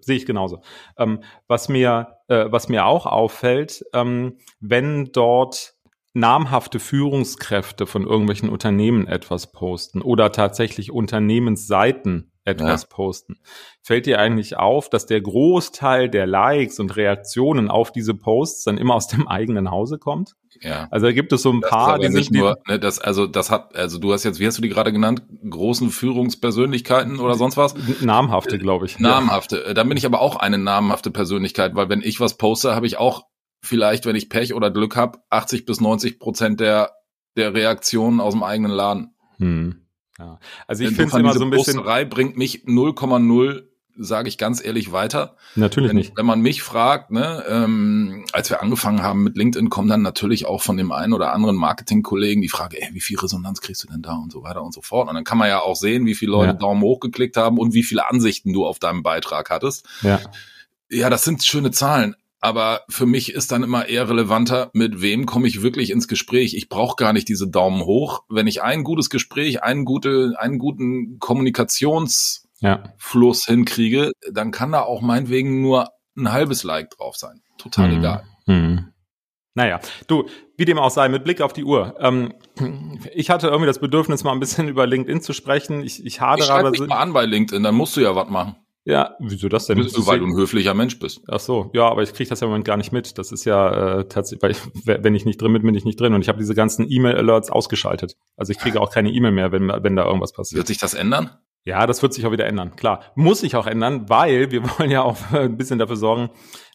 Sehe 0.00 0.16
ich 0.16 0.26
genauso. 0.26 0.62
Ähm, 0.98 1.22
was 1.48 1.68
mir, 1.68 2.18
äh, 2.28 2.46
was 2.48 2.68
mir 2.68 2.86
auch 2.86 3.06
auffällt, 3.06 3.84
ähm, 3.92 4.38
wenn 4.60 5.06
dort 5.12 5.74
namhafte 6.16 6.80
Führungskräfte 6.80 7.86
von 7.86 8.04
irgendwelchen 8.04 8.48
Unternehmen 8.48 9.06
etwas 9.06 9.52
posten 9.52 10.00
oder 10.00 10.32
tatsächlich 10.32 10.90
Unternehmensseiten 10.90 12.32
etwas 12.46 12.82
ja. 12.82 12.88
posten. 12.88 13.36
Fällt 13.82 14.06
dir 14.06 14.18
eigentlich 14.18 14.56
auf, 14.56 14.88
dass 14.88 15.04
der 15.04 15.20
Großteil 15.20 16.08
der 16.08 16.26
Likes 16.26 16.80
und 16.80 16.96
Reaktionen 16.96 17.68
auf 17.68 17.92
diese 17.92 18.14
Posts 18.14 18.64
dann 18.64 18.78
immer 18.78 18.94
aus 18.94 19.08
dem 19.08 19.28
eigenen 19.28 19.70
Hause 19.70 19.98
kommt? 19.98 20.36
Ja. 20.62 20.88
Also 20.90 21.06
da 21.06 21.12
gibt 21.12 21.32
es 21.32 21.42
so 21.42 21.52
ein 21.52 21.60
das 21.60 21.70
paar, 21.70 21.98
die 21.98 22.08
nicht 22.08 22.30
nur, 22.32 22.58
ne, 22.66 22.78
das, 22.78 22.98
also 22.98 23.26
das 23.26 23.50
hat, 23.50 23.74
also 23.76 23.98
du 23.98 24.12
hast 24.12 24.24
jetzt, 24.24 24.40
wie 24.40 24.46
hast 24.46 24.58
du 24.58 24.62
die 24.62 24.68
gerade 24.68 24.92
genannt, 24.92 25.22
großen 25.48 25.90
Führungspersönlichkeiten 25.90 27.18
oder 27.20 27.34
sonst 27.34 27.56
was? 27.56 27.74
Namhafte, 28.00 28.58
glaube 28.58 28.86
ich. 28.86 28.98
Namhafte. 28.98 29.64
Ja. 29.66 29.74
Dann 29.74 29.88
bin 29.88 29.96
ich 29.96 30.06
aber 30.06 30.20
auch 30.20 30.36
eine 30.36 30.58
namhafte 30.58 31.10
Persönlichkeit, 31.10 31.74
weil 31.74 31.88
wenn 31.88 32.02
ich 32.02 32.20
was 32.20 32.36
poste, 32.36 32.74
habe 32.74 32.86
ich 32.86 32.98
auch 32.98 33.24
vielleicht, 33.62 34.06
wenn 34.06 34.16
ich 34.16 34.28
Pech 34.28 34.54
oder 34.54 34.70
Glück 34.70 34.96
habe, 34.96 35.18
80 35.30 35.66
bis 35.66 35.80
90 35.80 36.18
Prozent 36.18 36.60
der, 36.60 36.92
der 37.36 37.54
Reaktionen 37.54 38.20
aus 38.20 38.34
dem 38.34 38.42
eigenen 38.42 38.72
Laden. 38.72 39.14
Hm. 39.38 39.86
Ja. 40.18 40.38
Also 40.66 40.84
ich 40.84 40.90
finde 40.90 41.12
es 41.12 41.14
immer 41.14 41.34
so 41.34 41.44
ein 41.44 41.50
bisschen. 41.50 41.76
Posterei 41.76 42.04
bringt 42.04 42.36
mich 42.36 42.64
0,0 42.64 43.64
sage 43.98 44.28
ich 44.28 44.38
ganz 44.38 44.64
ehrlich 44.64 44.92
weiter. 44.92 45.36
Natürlich 45.54 45.90
wenn, 45.90 45.96
nicht. 45.96 46.16
Wenn 46.16 46.26
man 46.26 46.40
mich 46.40 46.62
fragt, 46.62 47.10
ne, 47.10 47.44
ähm, 47.48 48.24
als 48.32 48.50
wir 48.50 48.62
angefangen 48.62 49.02
haben 49.02 49.22
mit 49.22 49.36
LinkedIn, 49.36 49.70
kommen 49.70 49.88
dann 49.88 50.02
natürlich 50.02 50.46
auch 50.46 50.62
von 50.62 50.76
dem 50.76 50.92
einen 50.92 51.12
oder 51.12 51.32
anderen 51.32 51.56
Marketingkollegen 51.56 52.42
die 52.42 52.48
Frage, 52.48 52.80
ey, 52.80 52.88
wie 52.92 53.00
viel 53.00 53.18
Resonanz 53.18 53.60
kriegst 53.60 53.82
du 53.82 53.88
denn 53.88 54.02
da 54.02 54.14
und 54.14 54.32
so 54.32 54.42
weiter 54.42 54.62
und 54.62 54.72
so 54.72 54.82
fort. 54.82 55.08
Und 55.08 55.14
dann 55.14 55.24
kann 55.24 55.38
man 55.38 55.48
ja 55.48 55.60
auch 55.60 55.76
sehen, 55.76 56.06
wie 56.06 56.14
viele 56.14 56.32
Leute 56.32 56.52
ja. 56.52 56.58
Daumen 56.58 56.82
hoch 56.82 57.00
geklickt 57.00 57.36
haben 57.36 57.58
und 57.58 57.74
wie 57.74 57.82
viele 57.82 58.08
Ansichten 58.08 58.52
du 58.52 58.66
auf 58.66 58.78
deinem 58.78 59.02
Beitrag 59.02 59.50
hattest. 59.50 59.86
Ja. 60.02 60.20
Ja, 60.88 61.10
das 61.10 61.24
sind 61.24 61.42
schöne 61.42 61.70
Zahlen. 61.72 62.14
Aber 62.40 62.82
für 62.88 63.06
mich 63.06 63.32
ist 63.32 63.50
dann 63.50 63.64
immer 63.64 63.88
eher 63.88 64.08
relevanter, 64.08 64.70
mit 64.72 65.00
wem 65.00 65.26
komme 65.26 65.48
ich 65.48 65.62
wirklich 65.62 65.90
ins 65.90 66.06
Gespräch. 66.06 66.54
Ich 66.54 66.68
brauche 66.68 66.94
gar 66.94 67.12
nicht 67.12 67.28
diese 67.28 67.48
Daumen 67.48 67.82
hoch. 67.82 68.22
Wenn 68.28 68.46
ich 68.46 68.62
ein 68.62 68.84
gutes 68.84 69.10
Gespräch, 69.10 69.64
einen, 69.64 69.84
gute, 69.84 70.34
einen 70.38 70.58
guten 70.58 71.18
Kommunikationsfluss 71.18 72.45
ja. 72.66 73.44
hinkriege, 73.46 74.12
dann 74.30 74.50
kann 74.50 74.72
da 74.72 74.82
auch 74.82 75.00
meinetwegen 75.00 75.62
nur 75.62 75.88
ein 76.16 76.32
halbes 76.32 76.64
Like 76.64 76.90
drauf 76.90 77.16
sein. 77.16 77.42
Total 77.58 77.88
mhm. 77.88 77.98
egal. 77.98 78.24
Mhm. 78.46 78.92
Naja, 79.54 79.80
du, 80.06 80.28
wie 80.58 80.66
dem 80.66 80.78
auch 80.78 80.90
sei, 80.90 81.08
mit 81.08 81.24
Blick 81.24 81.40
auf 81.40 81.54
die 81.54 81.64
Uhr. 81.64 81.94
Ähm, 81.98 82.34
ich 83.14 83.30
hatte 83.30 83.46
irgendwie 83.46 83.66
das 83.66 83.78
Bedürfnis, 83.78 84.22
mal 84.22 84.32
ein 84.32 84.40
bisschen 84.40 84.68
über 84.68 84.86
LinkedIn 84.86 85.22
zu 85.22 85.32
sprechen. 85.32 85.82
Ich, 85.82 86.04
ich 86.04 86.20
hadere 86.20 86.44
ich 86.44 86.50
aber. 86.50 86.70
Mich 86.70 86.80
mal 86.80 86.98
an 86.98 87.12
bei 87.12 87.24
LinkedIn, 87.24 87.62
dann 87.62 87.74
musst 87.74 87.96
du 87.96 88.02
ja 88.02 88.14
was 88.14 88.28
machen. 88.28 88.56
Ja, 88.84 89.16
wieso 89.18 89.48
das 89.48 89.66
denn? 89.66 89.78
Bist 89.78 89.96
du, 89.96 90.06
weil 90.06 90.20
du 90.20 90.26
ein 90.26 90.36
höflicher 90.36 90.72
Mensch 90.72 91.00
bist. 91.00 91.20
Ach 91.26 91.40
so, 91.40 91.70
ja, 91.74 91.88
aber 91.88 92.04
ich 92.04 92.14
kriege 92.14 92.28
das 92.28 92.38
ja 92.38 92.44
im 92.44 92.50
Moment 92.50 92.66
gar 92.66 92.76
nicht 92.76 92.92
mit. 92.92 93.18
Das 93.18 93.32
ist 93.32 93.44
ja 93.44 93.98
äh, 93.98 94.08
tatsächlich, 94.08 94.42
weil 94.42 94.52
ich, 94.52 94.58
wenn 94.84 95.14
ich 95.16 95.24
nicht 95.24 95.42
drin 95.42 95.52
bin, 95.54 95.62
bin 95.62 95.74
ich 95.74 95.84
nicht 95.84 95.98
drin. 95.98 96.14
Und 96.14 96.20
ich 96.20 96.28
habe 96.28 96.38
diese 96.38 96.54
ganzen 96.54 96.88
E-Mail-Alerts 96.88 97.50
ausgeschaltet. 97.50 98.16
Also 98.36 98.52
ich 98.52 98.58
kriege 98.58 98.80
auch 98.80 98.92
keine 98.92 99.10
E-Mail 99.10 99.32
mehr, 99.32 99.50
wenn, 99.50 99.66
wenn 99.68 99.96
da 99.96 100.04
irgendwas 100.04 100.32
passiert. 100.32 100.58
Wird 100.58 100.68
sich 100.68 100.78
das 100.78 100.94
ändern? 100.94 101.30
Ja, 101.66 101.84
das 101.86 102.00
wird 102.00 102.14
sich 102.14 102.24
auch 102.24 102.30
wieder 102.30 102.46
ändern. 102.46 102.76
Klar, 102.76 103.00
muss 103.16 103.40
sich 103.40 103.56
auch 103.56 103.66
ändern, 103.66 104.08
weil 104.08 104.52
wir 104.52 104.62
wollen 104.78 104.90
ja 104.90 105.02
auch 105.02 105.18
ein 105.32 105.56
bisschen 105.56 105.80
dafür 105.80 105.96
sorgen, 105.96 106.30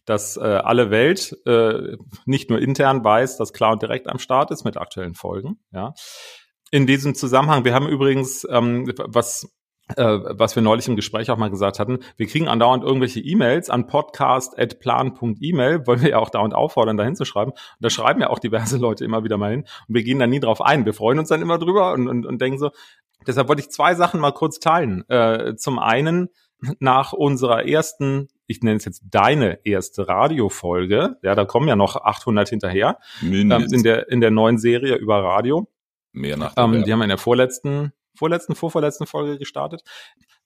dass 0.06 0.36
äh, 0.36 0.42
alle 0.42 0.92
Welt 0.92 1.36
äh, 1.46 1.96
nicht 2.26 2.50
nur 2.50 2.60
intern 2.60 3.04
weiß, 3.04 3.38
dass 3.38 3.54
klar 3.54 3.72
und 3.72 3.82
direkt 3.82 4.08
am 4.10 4.20
Start 4.20 4.52
ist 4.52 4.66
mit 4.66 4.76
aktuellen 4.76 5.16
Folgen. 5.16 5.60
Ja. 5.72 5.94
In 6.72 6.88
diesem 6.88 7.16
Zusammenhang, 7.16 7.64
wir 7.64 7.74
haben 7.74 7.88
übrigens, 7.88 8.46
ähm, 8.50 8.92
was 8.98 9.50
was 9.98 10.56
wir 10.56 10.64
neulich 10.64 10.88
im 10.88 10.96
Gespräch 10.96 11.32
auch 11.32 11.38
mal 11.38 11.50
gesagt 11.50 11.80
hatten, 11.80 12.00
wir 12.18 12.28
kriegen 12.28 12.48
andauernd 12.48 12.84
irgendwelche 12.84 13.20
E-Mails 13.20 13.70
an 13.70 13.88
podcast.plan.email, 13.88 15.88
wollen 15.88 16.02
wir 16.02 16.10
ja 16.10 16.20
auch 16.20 16.30
dauernd 16.30 16.54
auffordern, 16.54 16.98
da 16.98 17.04
hinzuschreiben. 17.04 17.54
Und 17.54 17.60
da 17.80 17.90
schreiben 17.90 18.22
ja 18.22 18.30
auch 18.30 18.40
diverse 18.40 18.78
Leute 18.78 19.06
immer 19.06 19.24
wieder 19.24 19.38
mal 19.38 19.52
hin. 19.52 19.66
Und 19.88 19.96
wir 19.96 20.04
gehen 20.04 20.20
da 20.20 20.28
nie 20.28 20.40
drauf 20.40 20.62
ein. 20.62 20.86
Wir 20.86 20.94
freuen 20.94 21.20
uns 21.20 21.30
dann 21.30 21.42
immer 21.42 21.58
drüber 21.58 21.94
und, 21.94 22.08
und, 22.08 22.26
und 22.26 22.42
denken 22.42 22.60
so, 22.60 22.72
deshalb 23.28 23.48
wollte 23.48 23.62
ich 23.62 23.70
zwei 23.70 23.96
Sachen 23.96 24.20
mal 24.20 24.32
kurz 24.32 24.60
teilen. 24.60 25.08
Äh, 25.10 25.56
zum 25.56 25.80
einen, 25.80 26.30
nach 26.80 27.14
unserer 27.14 27.68
ersten, 27.68 28.28
ich 28.48 28.62
nenne 28.62 28.78
es 28.78 28.86
jetzt 28.86 29.04
deine 29.10 29.66
erste 29.66 30.08
Radiofolge, 30.08 31.18
ja, 31.24 31.36
da 31.36 31.46
kommen 31.46 31.68
ja 31.68 31.76
noch 31.76 31.96
800 31.96 32.50
hinterher, 32.50 33.00
ähm, 33.22 33.52
in 33.52 33.84
der, 33.84 34.10
in 34.10 34.22
der 34.22 34.32
neuen 34.32 34.58
Serie 34.58 34.96
über 34.96 35.24
Radio. 35.24 35.68
Mehr 36.14 36.38
nach 36.38 36.54
ähm, 36.58 36.84
Die 36.84 36.92
haben 36.92 37.00
wir 37.00 37.06
in 37.06 37.10
der 37.10 37.18
vorletzten 37.18 37.94
vorletzten, 38.16 38.56
vorvorletzten 38.56 39.08
Folge 39.08 39.38
gestartet. 39.38 39.84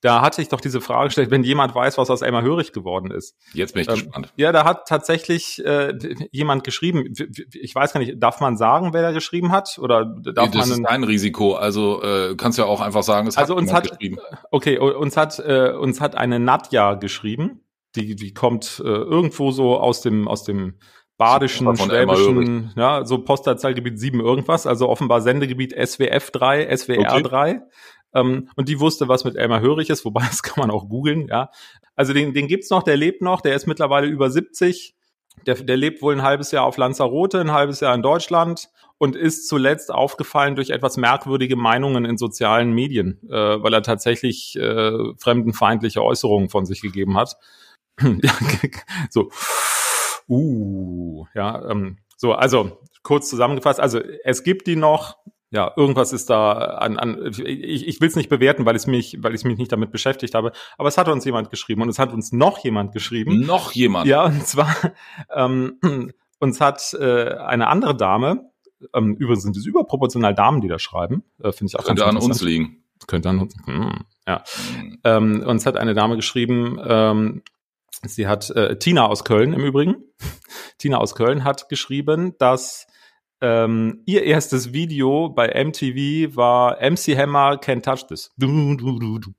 Da 0.01 0.21
hatte 0.21 0.41
ich 0.41 0.49
doch 0.49 0.61
diese 0.61 0.81
Frage 0.81 1.07
gestellt, 1.07 1.31
wenn 1.31 1.43
jemand 1.43 1.73
weiß, 1.73 1.97
was 1.97 2.11
aus 2.11 2.21
Elmar 2.21 2.43
Hörig 2.43 2.73
geworden 2.73 3.09
ist. 3.09 3.35
Jetzt 3.53 3.73
bin 3.73 3.81
ich 3.81 3.87
ähm, 3.87 3.95
gespannt. 3.95 4.33
Ja, 4.35 4.51
da 4.51 4.63
hat 4.63 4.87
tatsächlich 4.87 5.65
äh, 5.65 5.97
jemand 6.31 6.63
geschrieben. 6.63 7.11
Ich 7.53 7.73
weiß 7.73 7.93
gar 7.93 7.99
nicht, 7.99 8.21
darf 8.21 8.39
man 8.39 8.55
sagen, 8.55 8.93
wer 8.93 9.01
da 9.01 9.11
geschrieben 9.11 9.51
hat? 9.51 9.79
Oder 9.79 10.05
darf 10.05 10.51
das 10.51 10.67
man 10.67 10.77
ist 10.77 10.83
dein 10.87 11.03
Risiko. 11.03 11.55
Also 11.55 12.03
äh, 12.03 12.35
kannst 12.35 12.59
ja 12.59 12.65
auch 12.65 12.81
einfach 12.81 13.03
sagen, 13.03 13.27
es 13.27 13.37
also 13.37 13.55
hat 13.55 13.61
uns 13.61 13.73
hat 13.73 13.89
geschrieben. 13.89 14.17
Okay, 14.51 14.77
uns 14.77 15.17
hat 15.17 15.39
äh, 15.39 15.71
uns 15.71 16.01
hat 16.01 16.15
eine 16.15 16.39
Nadja 16.39 16.93
geschrieben. 16.93 17.61
Die, 17.95 18.15
die 18.15 18.33
kommt 18.33 18.81
äh, 18.83 18.87
irgendwo 18.87 19.51
so 19.51 19.79
aus 19.79 20.01
dem 20.01 20.27
aus 20.27 20.43
dem 20.43 20.77
badischen, 21.17 21.75
schwäbischen, 21.77 22.73
ja, 22.75 23.05
so 23.05 23.19
Postleitzahlgebiet 23.19 23.99
7 23.99 24.19
irgendwas, 24.19 24.67
also 24.67 24.89
offenbar 24.89 25.21
Sendegebiet 25.21 25.73
SWF 25.73 26.31
3, 26.31 26.75
SWR 26.75 26.99
okay. 26.99 27.23
3. 27.23 27.61
Ähm, 28.13 28.49
und 28.55 28.69
die 28.69 28.79
wusste, 28.79 29.07
was 29.07 29.23
mit 29.23 29.35
Elmar 29.35 29.61
Hörig 29.61 29.89
ist, 29.89 30.05
wobei 30.05 30.21
das 30.27 30.43
kann 30.43 30.61
man 30.61 30.71
auch 30.71 30.89
googeln, 30.89 31.27
ja. 31.27 31.49
Also 31.95 32.13
den, 32.13 32.33
den 32.33 32.47
gibt's 32.47 32.69
noch, 32.69 32.83
der 32.83 32.97
lebt 32.97 33.21
noch, 33.21 33.41
der 33.41 33.55
ist 33.55 33.67
mittlerweile 33.67 34.07
über 34.07 34.29
70. 34.29 34.95
Der, 35.45 35.55
der 35.55 35.77
lebt 35.77 36.01
wohl 36.01 36.13
ein 36.13 36.23
halbes 36.23 36.51
Jahr 36.51 36.65
auf 36.65 36.77
Lanzarote, 36.77 37.41
ein 37.41 37.51
halbes 37.51 37.81
Jahr 37.81 37.93
in 37.93 38.01
Deutschland 38.01 38.69
und 38.97 39.15
ist 39.15 39.47
zuletzt 39.47 39.91
aufgefallen 39.91 40.55
durch 40.55 40.69
etwas 40.69 40.95
merkwürdige 40.95 41.57
Meinungen 41.57 42.05
in 42.05 42.17
sozialen 42.17 42.71
Medien, 42.71 43.19
äh, 43.29 43.61
weil 43.61 43.73
er 43.73 43.83
tatsächlich 43.83 44.55
äh, 44.55 44.91
fremdenfeindliche 45.17 46.01
Äußerungen 46.01 46.49
von 46.49 46.65
sich 46.65 46.81
gegeben 46.81 47.17
hat. 47.17 47.35
so 49.09 49.29
Uh, 50.27 51.25
ja, 51.33 51.69
ähm, 51.69 51.97
so, 52.17 52.33
also 52.33 52.79
kurz 53.03 53.29
zusammengefasst, 53.29 53.79
also 53.79 53.99
es 54.23 54.43
gibt 54.43 54.67
die 54.67 54.75
noch, 54.75 55.17
ja, 55.51 55.71
irgendwas 55.75 56.11
ist 56.11 56.29
da 56.29 56.53
an, 56.53 56.97
an 56.97 57.31
ich, 57.31 57.87
ich 57.87 58.01
will 58.01 58.07
es 58.07 58.15
nicht 58.15 58.29
bewerten, 58.29 58.65
weil 58.65 58.75
ich 58.75 58.87
mich, 58.87 59.17
weil 59.21 59.35
ich 59.35 59.43
mich 59.43 59.57
nicht 59.57 59.71
damit 59.71 59.91
beschäftigt 59.91 60.33
habe, 60.33 60.51
aber 60.77 60.87
es 60.87 60.97
hat 60.97 61.07
uns 61.07 61.23
jemand 61.23 61.51
geschrieben 61.51 61.81
und 61.81 61.89
es 61.89 61.99
hat 61.99 62.11
uns 62.11 62.31
noch 62.31 62.57
jemand 62.59 62.91
geschrieben. 62.91 63.41
Noch 63.45 63.71
jemand? 63.73 64.07
Ja, 64.07 64.25
und 64.25 64.45
zwar 64.45 64.75
ähm, 65.35 65.79
uns 66.39 66.59
hat 66.59 66.93
äh, 66.99 67.35
eine 67.35 67.67
andere 67.67 67.95
Dame, 67.95 68.49
ähm, 68.93 69.15
übrigens 69.15 69.43
sind 69.43 69.55
es 69.55 69.65
überproportional 69.65 70.33
Damen, 70.33 70.61
die 70.61 70.67
da 70.67 70.79
schreiben, 70.79 71.23
äh, 71.39 71.51
finde 71.51 71.71
ich 71.71 71.79
auch 71.79 71.85
Könnte 71.85 72.05
an 72.05 72.17
uns 72.17 72.41
liegen. 72.41 72.83
Könnte 73.07 73.29
an 73.29 73.39
uns, 73.39 73.55
hm, 73.65 74.05
ja. 74.27 74.43
Hm. 74.77 74.99
Ähm, 75.03 75.43
uns 75.45 75.65
hat 75.65 75.77
eine 75.77 75.93
Dame 75.93 76.15
geschrieben, 76.15 76.79
ähm, 76.83 77.43
Sie 78.07 78.27
hat 78.27 78.49
äh, 78.51 78.77
Tina 78.77 79.05
aus 79.05 79.23
Köln 79.23 79.53
im 79.53 79.63
Übrigen. 79.63 79.95
Tina 80.77 80.97
aus 80.97 81.15
Köln 81.15 81.43
hat 81.43 81.69
geschrieben, 81.69 82.35
dass 82.37 82.87
ähm, 83.41 84.01
ihr 84.05 84.23
erstes 84.23 84.73
Video 84.73 85.29
bei 85.29 85.47
MTV 85.63 86.35
war 86.35 86.77
MC 86.81 87.17
Hammer 87.17 87.55
Can't 87.55 87.83
Touch 87.83 88.07
This. 88.07 88.31
Du, 88.37 88.75
du, 88.75 88.99
du, 88.99 89.19
du, 89.19 89.33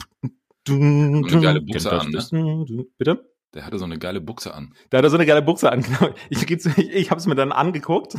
du, 0.65 0.75
eine 0.75 1.41
geile 1.41 1.61
Buchse 1.61 1.93
an, 1.93 2.11
ne? 2.11 2.85
Bitte? 2.99 3.25
Der 3.55 3.65
hatte 3.65 3.79
so 3.79 3.87
eine 3.87 3.99
geile 3.99 4.21
Buchse 4.21 4.53
an. 4.53 4.75
Der 4.93 4.99
hatte 4.99 5.09
so 5.09 5.17
eine 5.17 5.25
geile 5.25 5.41
Buchse 5.41 5.73
an, 5.73 5.81
genau. 5.99 6.13
Ich, 6.29 6.43
ich, 6.43 6.79
ich 6.79 7.11
habe 7.11 7.19
es 7.19 7.27
mir 7.27 7.35
dann 7.35 7.53
angeguckt. 7.53 8.17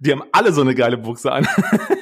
Die 0.00 0.10
haben 0.10 0.24
alle 0.32 0.52
so 0.52 0.60
eine 0.60 0.74
geile 0.74 0.98
Buchse 0.98 1.30
an. 1.30 1.46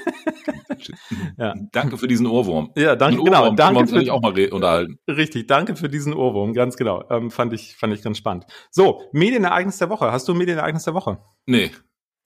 ja. 1.38 1.54
Danke 1.72 1.98
für 1.98 2.08
diesen 2.08 2.26
Ohrwurm. 2.26 2.72
Ja, 2.76 2.96
danke, 2.96 3.22
genau. 3.22 3.42
Ohrwurm 3.42 3.56
danke 3.56 3.86
für 3.86 3.96
uns 3.96 4.08
auch 4.08 4.20
mal 4.20 4.48
unterhalten. 4.50 4.98
Richtig, 5.08 5.46
danke 5.46 5.76
für 5.76 5.88
diesen 5.88 6.14
Ohrwurm, 6.14 6.54
ganz 6.54 6.76
genau. 6.76 7.04
Ähm, 7.10 7.30
fand 7.30 7.52
ich, 7.52 7.76
fand 7.76 7.92
ich 7.94 8.02
ganz 8.02 8.18
spannend. 8.18 8.46
So, 8.70 9.02
Medienereignis 9.12 9.78
der 9.78 9.90
Woche. 9.90 10.12
Hast 10.12 10.28
du 10.28 10.32
ein 10.32 10.38
Medienereignis 10.38 10.84
der 10.84 10.94
Woche? 10.94 11.18
Nee. 11.46 11.70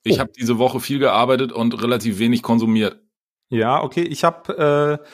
Ich 0.03 0.17
oh. 0.17 0.19
habe 0.19 0.31
diese 0.37 0.57
Woche 0.59 0.79
viel 0.79 0.99
gearbeitet 0.99 1.51
und 1.51 1.81
relativ 1.81 2.19
wenig 2.19 2.43
konsumiert. 2.43 3.01
Ja, 3.49 3.83
okay. 3.83 4.03
Ich 4.03 4.23
habe 4.23 5.01
äh, 5.01 5.07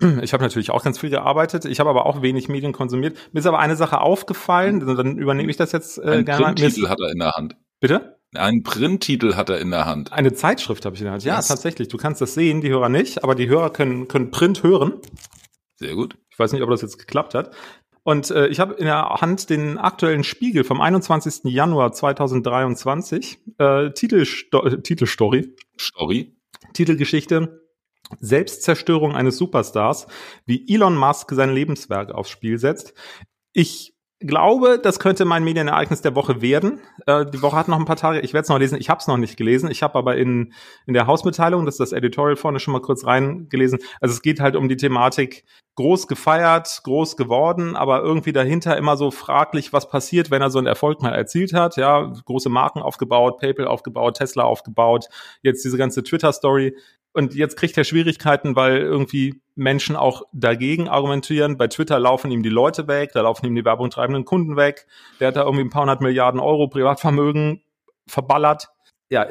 ich 0.22 0.32
habe 0.32 0.42
natürlich 0.42 0.70
auch 0.70 0.82
ganz 0.82 0.98
viel 0.98 1.10
gearbeitet, 1.10 1.64
ich 1.64 1.80
habe 1.80 1.90
aber 1.90 2.06
auch 2.06 2.22
wenig 2.22 2.48
Medien 2.48 2.72
konsumiert. 2.72 3.16
Mir 3.32 3.40
ist 3.40 3.46
aber 3.46 3.58
eine 3.58 3.76
Sache 3.76 4.00
aufgefallen, 4.00 4.76
mhm. 4.76 4.96
dann 4.96 5.18
übernehme 5.18 5.50
ich 5.50 5.56
das 5.56 5.72
jetzt 5.72 5.98
äh, 5.98 6.18
Ein 6.18 6.24
gerne. 6.24 6.44
Printtitel 6.46 6.88
hat 6.88 7.00
er 7.00 7.10
in 7.10 7.18
der 7.18 7.32
Hand. 7.32 7.56
Bitte? 7.80 8.13
Einen 8.34 8.62
Printtitel 8.62 9.34
hat 9.34 9.48
er 9.48 9.60
in 9.60 9.70
der 9.70 9.86
Hand. 9.86 10.12
Eine 10.12 10.32
Zeitschrift 10.32 10.84
habe 10.84 10.94
ich 10.94 11.00
in 11.00 11.06
der 11.06 11.12
Hand. 11.12 11.24
Ja, 11.24 11.40
tatsächlich. 11.40 11.88
Du 11.88 11.96
kannst 11.96 12.20
das 12.20 12.34
sehen, 12.34 12.60
die 12.60 12.70
Hörer 12.70 12.88
nicht, 12.88 13.24
aber 13.24 13.34
die 13.34 13.48
Hörer 13.48 13.70
können, 13.70 14.08
können 14.08 14.30
Print 14.30 14.62
hören. 14.62 14.94
Sehr 15.76 15.94
gut. 15.94 16.16
Ich 16.30 16.38
weiß 16.38 16.52
nicht, 16.52 16.62
ob 16.62 16.70
das 16.70 16.82
jetzt 16.82 16.98
geklappt 16.98 17.34
hat. 17.34 17.54
Und 18.02 18.30
äh, 18.30 18.48
ich 18.48 18.60
habe 18.60 18.74
in 18.74 18.84
der 18.84 19.08
Hand 19.20 19.48
den 19.48 19.78
aktuellen 19.78 20.24
Spiegel 20.24 20.64
vom 20.64 20.80
21. 20.80 21.44
Januar 21.44 21.92
2023. 21.92 23.38
Äh, 23.58 23.90
Titelsto 23.92 24.68
Titelstory. 24.76 25.54
Story. 25.78 26.36
Titelgeschichte 26.74 27.64
Selbstzerstörung 28.20 29.14
eines 29.14 29.38
Superstars, 29.38 30.06
wie 30.46 30.72
Elon 30.72 30.96
Musk 30.96 31.32
sein 31.32 31.52
Lebenswerk 31.52 32.12
aufs 32.12 32.30
Spiel 32.30 32.58
setzt. 32.58 32.94
Ich 33.52 33.93
glaube, 34.26 34.78
das 34.82 34.98
könnte 34.98 35.24
mein 35.24 35.44
Medienereignis 35.44 36.02
der 36.02 36.14
Woche 36.14 36.42
werden. 36.42 36.80
Äh, 37.06 37.26
die 37.26 37.42
Woche 37.42 37.56
hat 37.56 37.68
noch 37.68 37.78
ein 37.78 37.84
paar 37.84 37.96
Tage. 37.96 38.20
Ich 38.20 38.32
werde 38.32 38.44
es 38.44 38.48
noch 38.48 38.58
lesen. 38.58 38.78
Ich 38.78 38.90
habe 38.90 38.98
es 39.00 39.06
noch 39.06 39.16
nicht 39.16 39.36
gelesen. 39.36 39.70
Ich 39.70 39.82
habe 39.82 39.98
aber 39.98 40.16
in, 40.16 40.52
in 40.86 40.94
der 40.94 41.06
Hausmitteilung, 41.06 41.64
das 41.64 41.74
ist 41.74 41.80
das 41.80 41.92
Editorial 41.92 42.36
vorne 42.36 42.60
schon 42.60 42.72
mal 42.72 42.80
kurz 42.80 43.06
reingelesen. 43.06 43.78
Also 44.00 44.14
es 44.14 44.22
geht 44.22 44.40
halt 44.40 44.56
um 44.56 44.68
die 44.68 44.76
Thematik 44.76 45.44
groß 45.76 46.06
gefeiert, 46.06 46.80
groß 46.84 47.16
geworden, 47.16 47.74
aber 47.74 48.00
irgendwie 48.02 48.32
dahinter 48.32 48.76
immer 48.76 48.96
so 48.96 49.10
fraglich, 49.10 49.72
was 49.72 49.88
passiert, 49.88 50.30
wenn 50.30 50.40
er 50.40 50.50
so 50.50 50.58
einen 50.58 50.68
Erfolg 50.68 51.02
mal 51.02 51.12
erzielt 51.12 51.52
hat. 51.52 51.76
Ja, 51.76 52.12
große 52.24 52.48
Marken 52.48 52.80
aufgebaut, 52.80 53.38
PayPal 53.38 53.66
aufgebaut, 53.66 54.16
Tesla 54.18 54.44
aufgebaut, 54.44 55.06
jetzt 55.42 55.64
diese 55.64 55.76
ganze 55.76 56.02
Twitter-Story. 56.02 56.76
Und 57.14 57.34
jetzt 57.34 57.56
kriegt 57.56 57.78
er 57.78 57.84
Schwierigkeiten, 57.84 58.56
weil 58.56 58.78
irgendwie 58.78 59.40
Menschen 59.54 59.94
auch 59.94 60.22
dagegen 60.32 60.88
argumentieren. 60.88 61.56
Bei 61.56 61.68
Twitter 61.68 62.00
laufen 62.00 62.32
ihm 62.32 62.42
die 62.42 62.48
Leute 62.48 62.88
weg, 62.88 63.12
da 63.14 63.20
laufen 63.20 63.46
ihm 63.46 63.54
die 63.54 63.64
werbungtreibenden 63.64 64.24
Kunden 64.24 64.56
weg. 64.56 64.88
Der 65.20 65.28
hat 65.28 65.36
da 65.36 65.44
irgendwie 65.44 65.64
ein 65.64 65.70
paar 65.70 65.82
hundert 65.82 66.00
Milliarden 66.00 66.40
Euro 66.40 66.66
Privatvermögen 66.66 67.62
verballert. 68.08 68.68
Ja, 69.10 69.28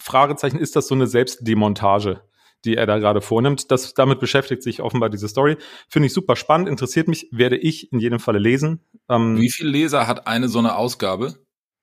Fragezeichen, 0.00 0.58
ist 0.58 0.76
das 0.76 0.88
so 0.88 0.94
eine 0.94 1.06
Selbstdemontage, 1.06 2.22
die 2.64 2.74
er 2.74 2.86
da 2.86 2.98
gerade 2.98 3.20
vornimmt? 3.20 3.70
Das, 3.70 3.92
damit 3.92 4.18
beschäftigt 4.18 4.62
sich 4.62 4.80
offenbar 4.80 5.10
diese 5.10 5.28
Story. 5.28 5.58
Finde 5.90 6.06
ich 6.06 6.14
super 6.14 6.36
spannend, 6.36 6.70
interessiert 6.70 7.06
mich, 7.06 7.28
werde 7.32 7.58
ich 7.58 7.92
in 7.92 7.98
jedem 7.98 8.18
Falle 8.18 8.38
lesen. 8.38 8.80
Ähm, 9.10 9.36
Wie 9.38 9.50
viel 9.50 9.68
Leser 9.68 10.06
hat 10.06 10.26
eine 10.26 10.48
so 10.48 10.58
eine 10.58 10.76
Ausgabe? 10.76 11.34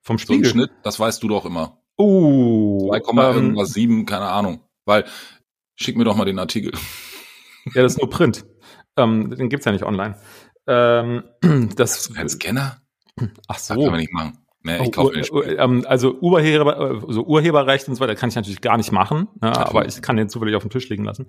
Vom 0.01 0.17
Spiegel? 0.17 0.45
So 0.45 0.51
Schnitt, 0.51 0.71
das 0.83 0.99
weißt 0.99 1.21
du 1.21 1.27
doch 1.27 1.45
immer. 1.45 1.77
Uh, 1.99 2.89
2, 2.89 2.97
ähm, 2.97 3.35
irgendwas 3.35 3.69
7, 3.69 4.07
keine 4.07 4.25
Ahnung. 4.29 4.61
Weil 4.85 5.05
Schick 5.75 5.97
mir 5.97 6.03
doch 6.03 6.15
mal 6.15 6.25
den 6.25 6.39
Artikel. 6.39 6.71
Ja, 7.73 7.81
das 7.81 7.93
ist 7.93 7.99
nur 7.99 8.09
Print. 8.09 8.45
Ähm, 8.97 9.35
den 9.35 9.49
gibt's 9.49 9.65
ja 9.65 9.71
nicht 9.71 9.83
online. 9.83 10.15
Ähm, 10.67 11.23
das, 11.75 11.97
Hast 11.97 12.15
keinen 12.15 12.29
Scanner? 12.29 12.81
Ach 13.47 13.57
so. 13.57 13.73
Das 13.73 13.83
können 13.83 13.93
wir 13.93 13.97
nicht 13.97 14.13
machen. 14.13 14.37
Nee, 14.65 14.81
ich 14.81 14.91
kaufe 14.93 15.17
mir 15.17 15.29
Ur, 15.31 15.59
ähm, 15.59 15.85
Also 15.87 16.13
Urheber, 16.21 17.03
so 17.09 17.25
Urheberrecht 17.25 17.89
und 17.89 17.95
so 17.95 17.99
weiter 17.99 18.15
kann 18.15 18.29
ich 18.29 18.35
natürlich 18.35 18.61
gar 18.61 18.77
nicht 18.77 18.93
machen, 18.93 19.27
ne, 19.41 19.53
aber 19.57 19.85
ich 19.85 20.01
kann 20.01 20.15
den 20.15 20.29
zufällig 20.29 20.55
auf 20.55 20.63
dem 20.63 20.69
Tisch 20.71 20.87
liegen 20.87 21.03
lassen. 21.03 21.27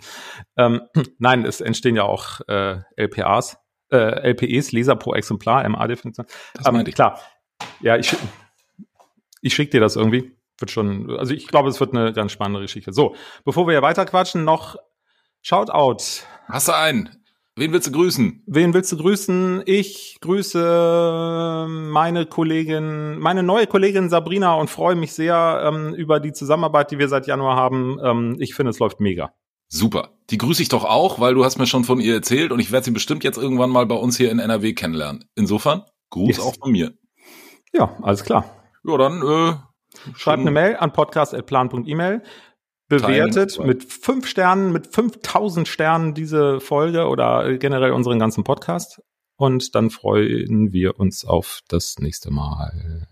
Ähm, 0.56 0.82
nein, 1.18 1.44
es 1.44 1.60
entstehen 1.60 1.96
ja 1.96 2.04
auch 2.04 2.40
äh, 2.46 2.78
LPAs, 2.96 3.58
äh, 3.90 4.30
LPEs, 4.30 4.70
Leser 4.70 4.94
pro 4.94 5.14
Exemplar, 5.14 5.68
MA-Definition. 5.68 6.26
Das 6.54 6.66
ähm, 6.68 6.84
ich. 6.86 6.94
Klar. 6.94 7.18
Ja, 7.80 7.96
ich, 7.96 8.14
ich 9.40 9.54
schicke 9.54 9.72
dir 9.72 9.80
das 9.80 9.96
irgendwie 9.96 10.36
wird 10.58 10.70
schon, 10.70 11.10
also 11.18 11.34
ich 11.34 11.48
glaube, 11.48 11.68
es 11.68 11.80
wird 11.80 11.94
eine 11.94 12.12
ganz 12.12 12.32
spannende 12.32 12.60
Geschichte. 12.60 12.92
So, 12.92 13.14
bevor 13.44 13.66
wir 13.66 13.72
hier 13.72 13.82
weiter 13.82 14.06
quatschen, 14.06 14.44
noch 14.44 14.76
Shoutout. 15.42 16.24
Hast 16.48 16.68
du 16.68 16.72
einen? 16.72 17.10
Wen 17.56 17.72
willst 17.72 17.86
du 17.86 17.92
grüßen? 17.92 18.42
Wen 18.46 18.74
willst 18.74 18.90
du 18.90 18.96
grüßen? 18.96 19.62
Ich 19.66 20.16
grüße 20.20 21.66
meine 21.68 22.26
Kollegin, 22.26 23.18
meine 23.18 23.42
neue 23.44 23.68
Kollegin 23.68 24.08
Sabrina 24.08 24.54
und 24.54 24.70
freue 24.70 24.96
mich 24.96 25.12
sehr 25.12 25.62
ähm, 25.64 25.94
über 25.94 26.18
die 26.18 26.32
Zusammenarbeit, 26.32 26.90
die 26.90 26.98
wir 26.98 27.08
seit 27.08 27.28
Januar 27.28 27.56
haben. 27.56 27.98
Ähm, 28.02 28.36
ich 28.40 28.54
finde, 28.54 28.70
es 28.70 28.80
läuft 28.80 28.98
mega. 28.98 29.34
Super. 29.68 30.10
Die 30.30 30.38
grüße 30.38 30.62
ich 30.62 30.68
doch 30.68 30.84
auch, 30.84 31.20
weil 31.20 31.34
du 31.34 31.44
hast 31.44 31.58
mir 31.58 31.66
schon 31.66 31.84
von 31.84 32.00
ihr 32.00 32.14
erzählt 32.14 32.50
und 32.50 32.58
ich 32.58 32.72
werde 32.72 32.86
sie 32.86 32.90
bestimmt 32.90 33.22
jetzt 33.22 33.36
irgendwann 33.36 33.70
mal 33.70 33.86
bei 33.86 33.96
uns 33.96 34.16
hier 34.16 34.32
in 34.32 34.40
NRW 34.40 34.72
kennenlernen. 34.72 35.24
Insofern, 35.36 35.84
Gruß 36.10 36.36
yes. 36.36 36.40
auch 36.40 36.54
von 36.56 36.72
mir. 36.72 36.94
Ja, 37.72 37.94
alles 38.02 38.24
klar. 38.24 38.44
Ja, 38.82 38.98
dann 38.98 39.22
äh, 39.22 39.54
Schreibt 40.16 40.40
eine 40.40 40.50
Mail 40.50 40.76
an 40.76 40.92
podcast.plan.email. 40.92 42.22
Bewertet 42.88 43.58
mit 43.58 43.84
fünf 43.84 44.26
Sternen, 44.26 44.72
mit 44.72 44.86
5000 44.86 45.66
Sternen 45.66 46.14
diese 46.14 46.60
Folge 46.60 47.06
oder 47.06 47.56
generell 47.56 47.92
unseren 47.92 48.18
ganzen 48.18 48.44
Podcast. 48.44 49.02
Und 49.36 49.74
dann 49.74 49.90
freuen 49.90 50.72
wir 50.72 51.00
uns 51.00 51.24
auf 51.24 51.60
das 51.68 51.98
nächste 51.98 52.30
Mal. 52.30 53.06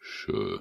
Schön. 0.00 0.60